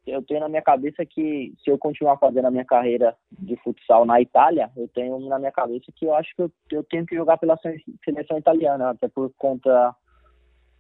eu 0.06 0.22
tenho 0.24 0.40
na 0.40 0.50
minha 0.50 0.62
cabeça 0.62 1.06
que 1.06 1.54
se 1.64 1.70
eu 1.70 1.78
continuar 1.78 2.18
fazendo 2.18 2.46
a 2.46 2.52
minha 2.52 2.66
carreira 2.66 3.16
de 3.32 3.56
futsal 3.58 4.06
na 4.06 4.22
Itália, 4.22 4.70
eu 4.76 4.88
tenho 4.88 5.20
na 5.28 5.40
minha 5.40 5.52
cabeça 5.52 5.92
que 5.96 6.06
eu 6.06 6.14
acho 6.14 6.36
que 6.36 6.42
eu, 6.42 6.52
eu 6.72 6.84
tenho 6.84 7.06
que 7.06 7.16
jogar 7.16 7.38
pela 7.38 7.58
seleção 8.04 8.38
italiana, 8.38 8.92
até 8.92 9.08
por 9.08 9.32
conta 9.38 9.96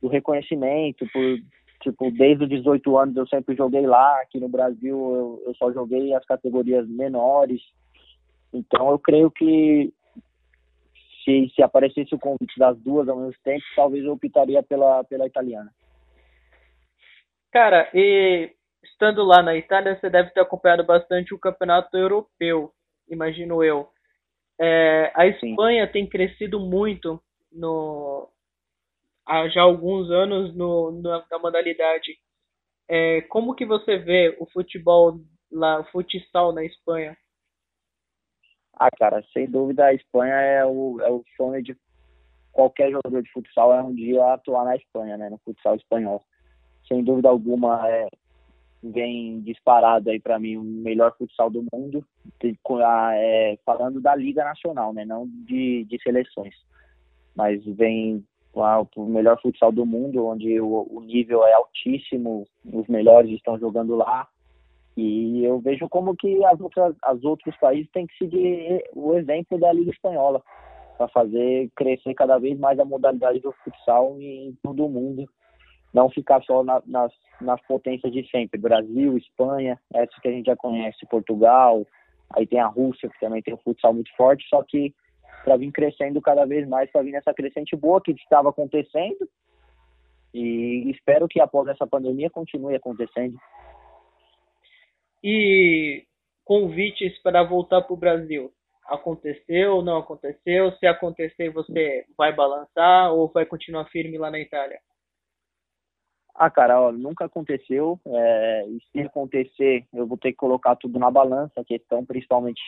do 0.01 0.07
reconhecimento, 0.07 1.05
por 1.11 1.39
tipo, 1.81 2.11
desde 2.11 2.43
os 2.43 2.49
18 2.49 2.97
anos 2.97 3.15
eu 3.15 3.27
sempre 3.27 3.55
joguei 3.55 3.85
lá, 3.85 4.21
aqui 4.21 4.39
no 4.39 4.49
Brasil 4.49 4.97
eu, 5.15 5.43
eu 5.47 5.55
só 5.55 5.71
joguei 5.71 6.13
as 6.13 6.25
categorias 6.25 6.87
menores. 6.87 7.61
Então 8.53 8.89
eu 8.89 8.99
creio 8.99 9.29
que 9.29 9.93
se, 11.23 11.51
se 11.53 11.61
aparecesse 11.61 12.13
o 12.13 12.19
convite 12.19 12.57
das 12.57 12.77
duas 12.79 13.09
ao 13.09 13.17
mesmo 13.17 13.35
tempo, 13.43 13.63
talvez 13.75 14.05
eu 14.05 14.13
optaria 14.13 14.61
pela, 14.63 15.03
pela 15.03 15.25
italiana. 15.25 15.71
Cara, 17.51 17.89
e 17.93 18.51
estando 18.85 19.23
lá 19.23 19.41
na 19.41 19.55
Itália, 19.55 19.97
você 19.99 20.09
deve 20.09 20.29
ter 20.31 20.41
acompanhado 20.41 20.83
bastante 20.83 21.33
o 21.33 21.39
campeonato 21.39 21.95
europeu, 21.97 22.71
imagino 23.09 23.63
eu. 23.63 23.89
É, 24.59 25.11
a 25.15 25.27
Espanha 25.27 25.85
Sim. 25.87 25.91
tem 25.91 26.07
crescido 26.07 26.59
muito 26.59 27.21
no, 27.51 28.29
há 29.25 29.47
já 29.49 29.61
alguns 29.61 30.09
anos 30.09 30.55
no, 30.55 30.91
no 30.91 31.23
na 31.29 31.39
modalidade. 31.39 32.17
É, 32.87 33.21
como 33.21 33.55
que 33.55 33.65
você 33.65 33.97
vê 33.97 34.35
o 34.39 34.45
futebol 34.45 35.19
lá, 35.51 35.81
o 35.81 35.85
futsal 35.85 36.53
na 36.53 36.63
Espanha? 36.63 37.17
Ah, 38.77 38.89
cara, 38.91 39.23
sem 39.33 39.49
dúvida 39.49 39.85
a 39.85 39.93
Espanha 39.93 40.35
é 40.35 40.65
o, 40.65 40.99
é 41.01 41.09
o 41.09 41.23
sonho 41.35 41.61
de 41.63 41.75
qualquer 42.51 42.91
jogador 42.91 43.21
de 43.21 43.31
futsal 43.31 43.73
é 43.73 43.81
um 43.81 43.93
dia 43.93 44.33
atuar 44.33 44.65
na 44.65 44.75
Espanha, 44.75 45.17
né, 45.17 45.29
no 45.29 45.37
futsal 45.39 45.75
espanhol 45.75 46.23
sem 46.87 47.03
dúvida 47.03 47.29
alguma, 47.29 47.87
é, 47.89 48.07
vem 48.91 49.39
disparado 49.41 50.09
aí 50.09 50.19
para 50.19 50.39
mim 50.39 50.57
o 50.57 50.63
melhor 50.63 51.15
futsal 51.17 51.49
do 51.49 51.65
mundo, 51.73 52.05
é, 53.13 53.57
falando 53.65 53.99
da 53.99 54.15
Liga 54.15 54.43
Nacional, 54.43 54.93
né, 54.93 55.05
não 55.05 55.27
de, 55.27 55.85
de 55.85 56.01
seleções, 56.01 56.53
mas 57.35 57.63
vem 57.65 58.23
o 58.53 59.05
melhor 59.05 59.39
futsal 59.41 59.71
do 59.71 59.85
mundo, 59.85 60.25
onde 60.25 60.59
o, 60.61 60.87
o, 60.89 61.01
nível 61.01 61.43
é 61.45 61.53
altíssimo, 61.53 62.47
os 62.63 62.87
melhores 62.87 63.31
estão 63.31 63.59
jogando 63.59 63.95
lá, 63.95 64.27
e 64.95 65.43
eu 65.43 65.59
vejo 65.59 65.89
como 65.89 66.15
que 66.15 66.43
as 66.45 66.59
outras, 66.61 66.95
as 67.03 67.21
outros 67.25 67.55
países 67.57 67.91
têm 67.91 68.07
que 68.07 68.17
seguir 68.17 68.81
o 68.93 69.13
exemplo 69.15 69.59
da 69.59 69.73
Liga 69.73 69.91
Espanhola, 69.91 70.41
para 70.97 71.09
fazer 71.09 71.69
crescer 71.75 72.13
cada 72.13 72.37
vez 72.37 72.57
mais 72.57 72.79
a 72.79 72.85
modalidade 72.85 73.39
do 73.41 73.51
futsal 73.63 74.15
em 74.21 74.57
todo 74.63 74.85
o 74.85 74.89
mundo 74.89 75.27
não 75.95 76.09
ficar 76.09 76.43
só 76.43 76.61
na, 76.61 76.83
nas, 76.85 77.11
nas 77.39 77.61
potências 77.61 78.11
de 78.11 78.29
sempre, 78.29 78.59
Brasil, 78.59 79.17
Espanha, 79.17 79.79
essa 79.93 80.11
que 80.21 80.27
a 80.27 80.31
gente 80.31 80.47
já 80.47 80.55
conhece, 80.55 81.05
Portugal, 81.09 81.87
aí 82.35 82.45
tem 82.45 82.59
a 82.59 82.67
Rússia, 82.67 83.07
que 83.09 83.17
também 83.17 83.41
tem 83.41 83.53
um 83.53 83.57
futsal 83.57 83.93
muito 83.93 84.13
forte, 84.17 84.45
só 84.49 84.61
que 84.61 84.93
para 85.45 85.55
vir 85.55 85.71
crescendo 85.71 86.21
cada 86.21 86.45
vez 86.45 86.67
mais, 86.67 86.91
para 86.91 87.01
vir 87.01 87.13
nessa 87.13 87.33
crescente 87.33 87.77
boa 87.77 88.01
que 88.01 88.11
estava 88.11 88.49
acontecendo, 88.49 89.25
e 90.33 90.91
espero 90.91 91.29
que 91.29 91.39
após 91.39 91.65
essa 91.69 91.87
pandemia 91.87 92.29
continue 92.29 92.75
acontecendo. 92.75 93.37
E 95.23 96.03
convites 96.43 97.17
para 97.23 97.41
voltar 97.41 97.81
para 97.83 97.93
o 97.93 97.97
Brasil? 97.97 98.51
Aconteceu 98.85 99.77
ou 99.77 99.81
não 99.81 99.99
aconteceu? 99.99 100.73
Se 100.73 100.85
acontecer, 100.85 101.49
você 101.51 102.03
vai 102.17 102.35
balançar 102.35 103.13
ou 103.13 103.29
vai 103.29 103.45
continuar 103.45 103.85
firme 103.85 104.17
lá 104.17 104.29
na 104.29 104.39
Itália? 104.41 104.77
Ah, 106.37 106.49
cara, 106.49 106.81
ó, 106.81 106.91
nunca 106.91 107.25
aconteceu. 107.25 107.97
É, 108.05 108.67
e 108.67 108.79
se 108.91 108.99
acontecer, 109.01 109.85
eu 109.93 110.05
vou 110.05 110.17
ter 110.17 110.31
que 110.31 110.37
colocar 110.37 110.75
tudo 110.75 110.99
na 110.99 111.09
balança, 111.09 111.61
a 111.61 111.63
questão, 111.63 112.05
principalmente 112.05 112.61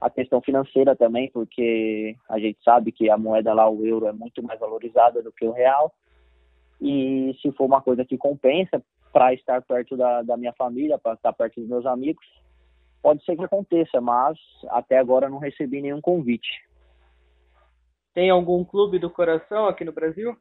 a 0.00 0.08
questão 0.08 0.40
financeira 0.40 0.96
também, 0.96 1.30
porque 1.30 2.16
a 2.28 2.38
gente 2.38 2.58
sabe 2.64 2.92
que 2.92 3.10
a 3.10 3.18
moeda 3.18 3.52
lá, 3.52 3.68
o 3.68 3.84
euro, 3.84 4.06
é 4.06 4.12
muito 4.12 4.42
mais 4.42 4.58
valorizada 4.58 5.22
do 5.22 5.32
que 5.32 5.44
o 5.44 5.52
real. 5.52 5.92
E 6.80 7.36
se 7.40 7.52
for 7.52 7.66
uma 7.66 7.80
coisa 7.80 8.04
que 8.04 8.16
compensa 8.18 8.82
para 9.12 9.32
estar 9.34 9.62
perto 9.62 9.96
da, 9.96 10.22
da 10.22 10.36
minha 10.36 10.52
família, 10.52 10.98
para 10.98 11.14
estar 11.14 11.32
perto 11.32 11.60
dos 11.60 11.68
meus 11.68 11.86
amigos, 11.86 12.24
pode 13.00 13.24
ser 13.24 13.36
que 13.36 13.44
aconteça, 13.44 14.00
mas 14.00 14.38
até 14.70 14.98
agora 14.98 15.28
não 15.28 15.38
recebi 15.38 15.80
nenhum 15.80 16.00
convite. 16.00 16.64
Tem 18.14 18.30
algum 18.30 18.64
clube 18.64 18.98
do 18.98 19.10
coração 19.10 19.66
aqui 19.66 19.84
no 19.84 19.92
Brasil? 19.92 20.36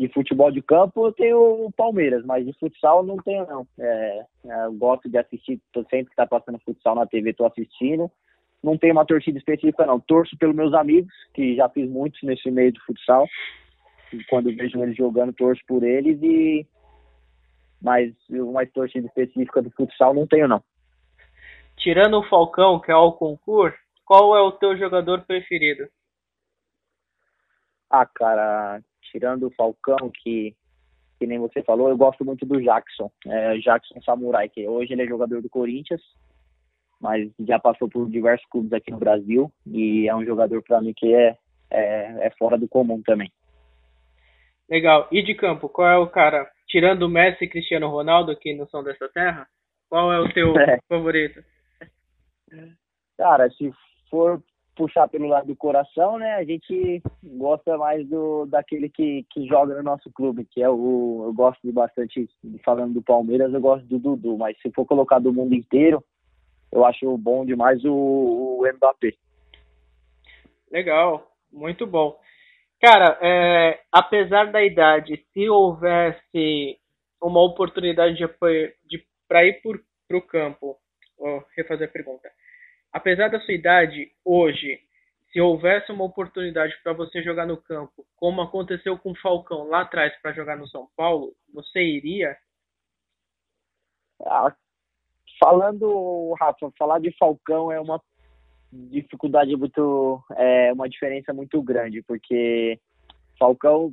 De 0.00 0.08
futebol 0.08 0.50
de 0.50 0.62
campo 0.62 1.06
eu 1.06 1.12
tenho 1.12 1.66
o 1.66 1.72
Palmeiras, 1.72 2.24
mas 2.24 2.46
de 2.46 2.54
futsal 2.54 3.02
não 3.02 3.18
tenho 3.18 3.46
não. 3.46 3.66
É, 3.78 4.24
é, 4.46 4.64
eu 4.64 4.72
gosto 4.72 5.10
de 5.10 5.18
assistir, 5.18 5.60
tô 5.72 5.84
sempre 5.84 6.10
que 6.10 6.16
tá 6.16 6.26
passando 6.26 6.58
futsal 6.64 6.94
na 6.94 7.06
TV, 7.06 7.34
tô 7.34 7.44
assistindo. 7.44 8.10
Não 8.62 8.78
tenho 8.78 8.94
uma 8.94 9.04
torcida 9.04 9.38
específica 9.38 9.84
não. 9.84 10.00
Torço 10.00 10.36
pelos 10.38 10.56
meus 10.56 10.72
amigos, 10.72 11.12
que 11.34 11.54
já 11.54 11.68
fiz 11.68 11.88
muitos 11.88 12.20
nesse 12.22 12.50
meio 12.50 12.72
do 12.72 12.80
futsal. 12.80 13.26
E 14.12 14.24
quando 14.24 14.54
vejo 14.56 14.82
eles 14.82 14.96
jogando, 14.96 15.34
torço 15.34 15.62
por 15.66 15.82
eles 15.82 16.18
e 16.22 16.66
mas 17.82 18.14
uma 18.28 18.66
torcida 18.66 19.06
específica 19.06 19.62
do 19.62 19.70
futsal 19.70 20.14
não 20.14 20.26
tenho 20.26 20.48
não. 20.48 20.62
Tirando 21.76 22.18
o 22.18 22.28
Falcão, 22.28 22.80
que 22.80 22.90
é 22.90 22.96
o 22.96 23.12
concurso, 23.12 23.78
qual 24.04 24.36
é 24.36 24.40
o 24.42 24.52
teu 24.52 24.76
jogador 24.76 25.22
preferido? 25.22 25.88
Ah, 27.88 28.06
cara, 28.06 28.80
tirando 29.10 29.46
o 29.46 29.50
Falcão, 29.50 30.10
que, 30.22 30.54
que 31.18 31.26
nem 31.26 31.38
você 31.38 31.62
falou, 31.62 31.88
eu 31.88 31.96
gosto 31.96 32.24
muito 32.24 32.46
do 32.46 32.60
Jackson, 32.60 33.10
é, 33.26 33.58
Jackson 33.58 34.00
Samurai, 34.02 34.48
que 34.48 34.66
hoje 34.66 34.92
ele 34.92 35.02
é 35.02 35.06
jogador 35.06 35.42
do 35.42 35.48
Corinthians, 35.48 36.00
mas 37.00 37.30
já 37.40 37.58
passou 37.58 37.88
por 37.88 38.08
diversos 38.10 38.46
clubes 38.48 38.72
aqui 38.72 38.90
no 38.90 38.98
Brasil 38.98 39.50
e 39.66 40.08
é 40.08 40.14
um 40.14 40.24
jogador 40.24 40.62
para 40.62 40.80
mim 40.80 40.92
que 40.94 41.14
é, 41.14 41.36
é, 41.70 42.26
é, 42.26 42.30
fora 42.38 42.58
do 42.58 42.68
comum 42.68 43.02
também. 43.02 43.32
Legal. 44.68 45.08
E 45.10 45.22
de 45.22 45.34
campo, 45.34 45.68
qual 45.68 45.88
é 45.88 45.98
o 45.98 46.06
cara, 46.06 46.48
tirando 46.68 47.02
o 47.02 47.08
Messi 47.08 47.44
e 47.44 47.48
Cristiano 47.48 47.88
Ronaldo, 47.88 48.36
que 48.36 48.54
não 48.54 48.66
são 48.68 48.84
dessa 48.84 49.08
terra, 49.08 49.48
qual 49.88 50.12
é 50.12 50.20
o 50.20 50.32
teu 50.32 50.54
é. 50.60 50.78
favorito? 50.88 51.42
Cara, 53.16 53.50
se 53.50 53.72
for 54.08 54.42
puxar 54.76 55.08
pelo 55.08 55.28
lado 55.28 55.46
do 55.46 55.56
coração, 55.56 56.18
né? 56.18 56.34
A 56.34 56.44
gente 56.44 57.02
gosta 57.22 57.76
mais 57.76 58.06
do 58.08 58.46
daquele 58.46 58.88
que, 58.88 59.24
que 59.30 59.46
joga 59.46 59.74
no 59.76 59.82
nosso 59.82 60.10
clube, 60.12 60.44
que 60.44 60.62
é 60.62 60.68
o 60.68 61.24
eu 61.26 61.32
gosto 61.32 61.60
de 61.62 61.72
bastante 61.72 62.28
falando 62.64 62.94
do 62.94 63.02
Palmeiras, 63.02 63.52
eu 63.52 63.60
gosto 63.60 63.86
do 63.86 63.98
Dudu, 63.98 64.38
mas 64.38 64.56
se 64.60 64.70
for 64.70 64.84
colocar 64.84 65.18
do 65.18 65.32
mundo 65.32 65.54
inteiro, 65.54 66.02
eu 66.72 66.84
acho 66.84 67.16
bom 67.18 67.44
demais 67.44 67.84
o, 67.84 67.92
o 67.92 68.62
Mbappé. 68.74 69.12
Legal, 70.70 71.30
muito 71.52 71.86
bom. 71.86 72.18
Cara, 72.80 73.18
é, 73.20 73.80
apesar 73.92 74.50
da 74.50 74.64
idade, 74.64 75.22
se 75.32 75.48
houvesse 75.48 76.78
uma 77.20 77.42
oportunidade 77.42 78.16
de, 78.16 78.26
de 78.86 79.04
para 79.28 79.44
ir 79.44 79.60
para 79.60 80.16
o 80.16 80.22
campo, 80.22 80.78
vou 81.18 81.44
refazer 81.56 81.88
a 81.88 81.92
pergunta. 81.92 82.30
Apesar 82.92 83.28
da 83.28 83.40
sua 83.40 83.54
idade, 83.54 84.10
hoje, 84.24 84.80
se 85.32 85.40
houvesse 85.40 85.92
uma 85.92 86.04
oportunidade 86.04 86.74
para 86.82 86.92
você 86.92 87.22
jogar 87.22 87.46
no 87.46 87.56
campo, 87.56 88.04
como 88.16 88.42
aconteceu 88.42 88.98
com 88.98 89.12
o 89.12 89.16
Falcão 89.16 89.68
lá 89.68 89.82
atrás 89.82 90.12
para 90.20 90.32
jogar 90.32 90.56
no 90.56 90.66
São 90.68 90.88
Paulo, 90.96 91.32
você 91.54 91.80
iria? 91.80 92.36
Ah, 94.26 94.54
falando, 95.38 96.34
Rafa, 96.38 96.70
falar 96.76 97.00
de 97.00 97.10
Falcão 97.16 97.70
é 97.70 97.80
uma 97.80 98.00
dificuldade 98.72 99.56
muito, 99.56 100.22
é 100.36 100.72
uma 100.72 100.88
diferença 100.88 101.32
muito 101.32 101.62
grande, 101.62 102.02
porque 102.02 102.78
Falcão 103.38 103.92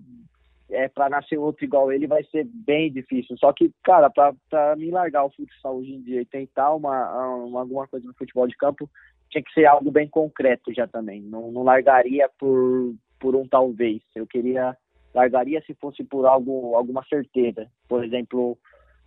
é, 0.69 0.87
para 0.87 1.09
nascer 1.09 1.37
outro 1.37 1.63
igual 1.63 1.91
ele 1.91 2.07
vai 2.07 2.23
ser 2.25 2.45
bem 2.45 2.91
difícil. 2.91 3.37
Só 3.37 3.53
que, 3.53 3.71
cara, 3.83 4.09
para 4.09 4.75
me 4.75 4.91
largar 4.91 5.25
o 5.25 5.29
futsal 5.29 5.77
hoje 5.77 5.93
em 5.93 6.01
dia 6.01 6.21
e 6.21 6.25
tentar 6.25 6.73
uma, 6.73 7.37
uma, 7.37 7.61
alguma 7.61 7.87
coisa 7.87 8.05
no 8.05 8.13
futebol 8.13 8.47
de 8.47 8.55
campo, 8.57 8.89
tinha 9.29 9.43
que 9.43 9.53
ser 9.53 9.65
algo 9.65 9.91
bem 9.91 10.07
concreto 10.07 10.73
já 10.73 10.87
também. 10.87 11.21
Não, 11.21 11.51
não 11.51 11.63
largaria 11.63 12.29
por, 12.37 12.95
por 13.19 13.35
um 13.35 13.47
talvez. 13.47 14.01
Eu 14.15 14.27
queria 14.27 14.75
largaria 15.13 15.61
se 15.65 15.73
fosse 15.75 16.03
por 16.03 16.25
algo 16.25 16.75
alguma 16.75 17.03
certeza. 17.05 17.67
Por 17.87 18.03
exemplo, 18.03 18.57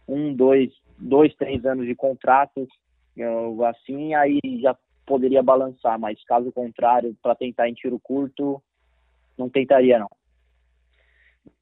um, 0.08 0.34
dois, 0.34 0.72
dois, 0.98 1.34
três 1.36 1.64
anos 1.64 1.86
de 1.86 1.94
contrato, 1.94 2.66
eu, 3.16 3.64
assim, 3.64 4.14
aí 4.14 4.40
já 4.60 4.76
poderia 5.06 5.42
balançar. 5.42 5.98
Mas 5.98 6.22
caso 6.24 6.50
contrário, 6.50 7.14
para 7.22 7.34
tentar 7.34 7.68
em 7.68 7.74
tiro 7.74 7.98
curto, 8.00 8.62
não 9.38 9.48
tentaria 9.48 9.98
não. 9.98 10.08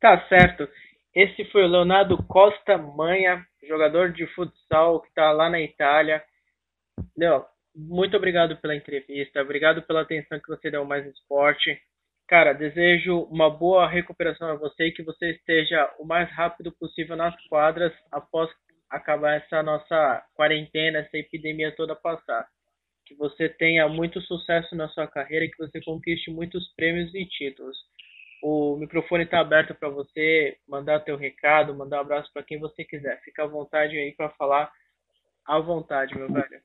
Tá 0.01 0.27
certo. 0.29 0.69
Esse 1.15 1.45
foi 1.47 1.65
o 1.65 1.69
Leonardo 1.69 2.23
Costa 2.25 2.79
Manha, 2.79 3.45
jogador 3.67 4.13
de 4.13 4.27
futsal 4.35 5.01
que 5.01 5.09
está 5.09 5.33
lá 5.33 5.51
na 5.51 5.61
Itália. 5.61 6.23
Leo, 7.17 7.45
muito 7.75 8.17
obrigado 8.17 8.57
pela 8.59 8.75
entrevista, 8.75 9.41
obrigado 9.41 9.83
pela 9.83 10.03
atenção 10.03 10.39
que 10.41 10.49
você 10.49 10.71
deu 10.71 10.85
mais 10.85 11.05
no 11.05 11.11
esporte. 11.11 11.81
Cara, 12.29 12.53
desejo 12.53 13.21
uma 13.31 13.49
boa 13.49 13.89
recuperação 13.89 14.49
a 14.49 14.55
você 14.55 14.89
e 14.89 14.93
que 14.93 15.03
você 15.03 15.31
esteja 15.31 15.91
o 15.99 16.05
mais 16.05 16.31
rápido 16.31 16.71
possível 16.73 17.17
nas 17.17 17.35
quadras 17.49 17.93
após 18.13 18.51
acabar 18.91 19.35
essa 19.37 19.63
nossa 19.63 20.23
quarentena, 20.35 20.99
essa 20.99 21.17
epidemia 21.17 21.75
toda 21.75 21.97
passar. 21.97 22.47
Que 23.07 23.15
você 23.15 23.49
tenha 23.49 23.89
muito 23.89 24.21
sucesso 24.21 24.75
na 24.77 24.89
sua 24.89 25.07
carreira 25.07 25.47
e 25.47 25.51
que 25.51 25.59
você 25.59 25.81
conquiste 25.81 26.31
muitos 26.31 26.69
prêmios 26.75 27.15
e 27.15 27.25
títulos. 27.25 27.77
O 28.43 28.77
microfone 28.77 29.25
está 29.25 29.41
aberto 29.41 29.75
para 29.75 29.89
você 29.89 30.57
mandar 30.69 31.01
teu 31.01 31.17
recado, 31.17 31.75
mandar 31.75 31.99
um 31.99 32.01
abraço 32.03 32.33
para 32.33 32.43
quem 32.43 32.59
você 32.59 32.85
quiser. 32.85 33.21
Fica 33.23 33.45
à 33.45 33.47
vontade 33.47 33.97
aí 33.97 34.13
para 34.13 34.31
falar 34.31 34.71
à 35.45 35.59
vontade, 35.59 36.17
meu 36.17 36.31
velho. 36.31 36.61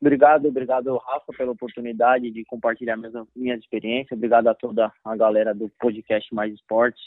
Obrigado, 0.00 0.48
obrigado, 0.48 0.96
Rafa, 0.96 1.32
pela 1.36 1.52
oportunidade 1.52 2.30
de 2.30 2.44
compartilhar 2.44 2.96
minhas, 2.96 3.12
minhas 3.36 3.60
experiências. 3.60 4.16
Obrigado 4.16 4.48
a 4.48 4.54
toda 4.54 4.90
a 5.04 5.16
galera 5.16 5.54
do 5.54 5.68
podcast 5.78 6.34
Mais 6.34 6.52
Esportes. 6.54 7.02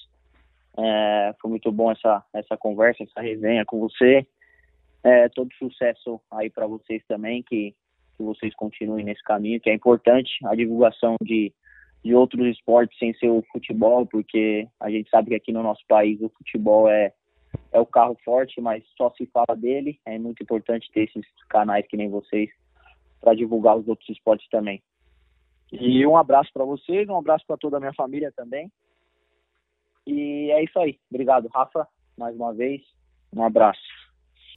É, 0.78 1.36
foi 1.42 1.50
muito 1.50 1.72
bom 1.72 1.92
essa, 1.92 2.24
essa 2.34 2.56
conversa, 2.56 3.04
essa 3.04 3.22
resenha 3.22 3.66
com 3.66 3.80
você. 3.80 4.26
É, 5.04 5.28
todo 5.30 5.54
sucesso 5.56 6.22
aí 6.32 6.50
para 6.50 6.68
vocês 6.68 7.04
também, 7.08 7.44
que, 7.44 7.76
que 8.16 8.24
vocês 8.24 8.54
continuem 8.56 9.04
nesse 9.04 9.24
caminho, 9.24 9.60
que 9.60 9.70
é 9.70 9.74
importante 9.74 10.32
a 10.46 10.56
divulgação 10.56 11.18
de 11.22 11.52
de 12.04 12.14
outros 12.14 12.46
esportes 12.48 12.98
sem 13.00 13.14
ser 13.14 13.30
o 13.30 13.44
futebol, 13.52 14.06
porque 14.06 14.68
a 14.80 14.90
gente 14.90 15.10
sabe 15.10 15.30
que 15.30 15.36
aqui 15.36 15.52
no 15.54 15.64
nosso 15.64 15.82
país 15.88 16.20
o 16.22 16.30
futebol 16.30 16.90
é, 16.90 17.14
é 17.72 17.80
o 17.80 17.86
carro 17.86 18.18
forte, 18.26 18.60
mas 18.60 18.84
só 18.98 19.10
se 19.12 19.26
fala 19.28 19.56
dele. 19.56 20.00
É 20.06 20.20
muito 20.20 20.44
importante 20.44 20.92
ter 20.92 21.04
esses 21.04 21.26
canais 21.50 21.88
que 21.88 21.96
nem 21.96 22.10
vocês 22.10 22.50
para 23.22 23.34
divulgar 23.34 23.78
os 23.78 23.88
outros 23.88 24.10
esportes 24.10 24.48
também. 24.50 24.84
E 25.72 26.06
um 26.06 26.18
abraço 26.18 26.52
para 26.54 26.66
vocês, 26.66 27.08
um 27.08 27.18
abraço 27.18 27.46
para 27.48 27.58
toda 27.58 27.78
a 27.78 27.80
minha 27.80 27.94
família 27.94 28.32
também. 28.36 28.70
E 30.06 30.52
é 30.52 30.64
isso 30.64 30.78
aí. 30.78 31.00
Obrigado, 31.10 31.50
Rafa, 31.54 31.88
mais 32.18 32.36
uma 32.36 32.54
vez. 32.54 32.82
Um 33.34 33.44
abraço. 33.44 33.82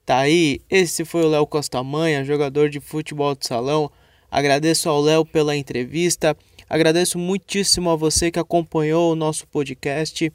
Tá 0.04 0.18
aí, 0.18 0.60
esse 0.68 1.04
foi 1.04 1.22
o 1.22 1.28
Léo 1.28 1.46
Costa 1.46 1.82
Manha, 1.82 2.24
jogador 2.24 2.68
de 2.68 2.80
futebol 2.80 3.34
de 3.34 3.46
salão. 3.46 3.90
Agradeço 4.30 4.88
ao 4.88 5.00
Léo 5.00 5.24
pela 5.24 5.56
entrevista. 5.56 6.36
Agradeço 6.68 7.18
muitíssimo 7.18 7.90
a 7.90 7.96
você 7.96 8.30
que 8.30 8.38
acompanhou 8.38 9.12
o 9.12 9.16
nosso 9.16 9.46
podcast. 9.46 10.32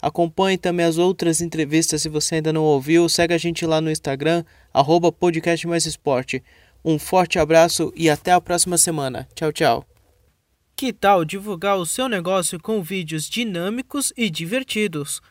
Acompanhe 0.00 0.58
também 0.58 0.84
as 0.84 0.98
outras 0.98 1.40
entrevistas 1.40 2.02
se 2.02 2.08
você 2.08 2.36
ainda 2.36 2.52
não 2.52 2.62
ouviu. 2.62 3.08
Segue 3.08 3.34
a 3.34 3.38
gente 3.38 3.64
lá 3.64 3.80
no 3.80 3.90
Instagram, 3.90 4.44
arroba 4.72 5.10
podcast 5.10 5.66
mais 5.66 5.86
esporte. 5.86 6.42
Um 6.84 6.98
forte 6.98 7.38
abraço 7.38 7.92
e 7.96 8.10
até 8.10 8.32
a 8.32 8.40
próxima 8.40 8.76
semana. 8.76 9.26
Tchau, 9.34 9.52
tchau. 9.52 9.86
Que 10.76 10.92
tal 10.92 11.24
divulgar 11.24 11.78
o 11.78 11.86
seu 11.86 12.08
negócio 12.08 12.60
com 12.60 12.82
vídeos 12.82 13.28
dinâmicos 13.28 14.12
e 14.16 14.28
divertidos? 14.28 15.22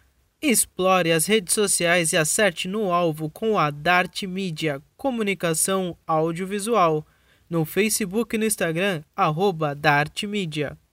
Explore 0.41 1.11
as 1.11 1.25
redes 1.25 1.53
sociais 1.53 2.11
e 2.11 2.17
acerte 2.17 2.67
no 2.67 2.91
alvo 2.91 3.29
com 3.29 3.59
a 3.59 3.69
Dart 3.69 4.23
Media 4.23 4.81
Comunicação 4.97 5.97
Audiovisual 6.07 7.05
no 7.49 7.65
Facebook 7.65 8.35
e 8.35 8.39
no 8.39 8.45
Instagram, 8.45 9.03
arroba 9.15 9.73
da 9.75 9.93
Arte 9.93 10.25
Mídia. 10.25 10.77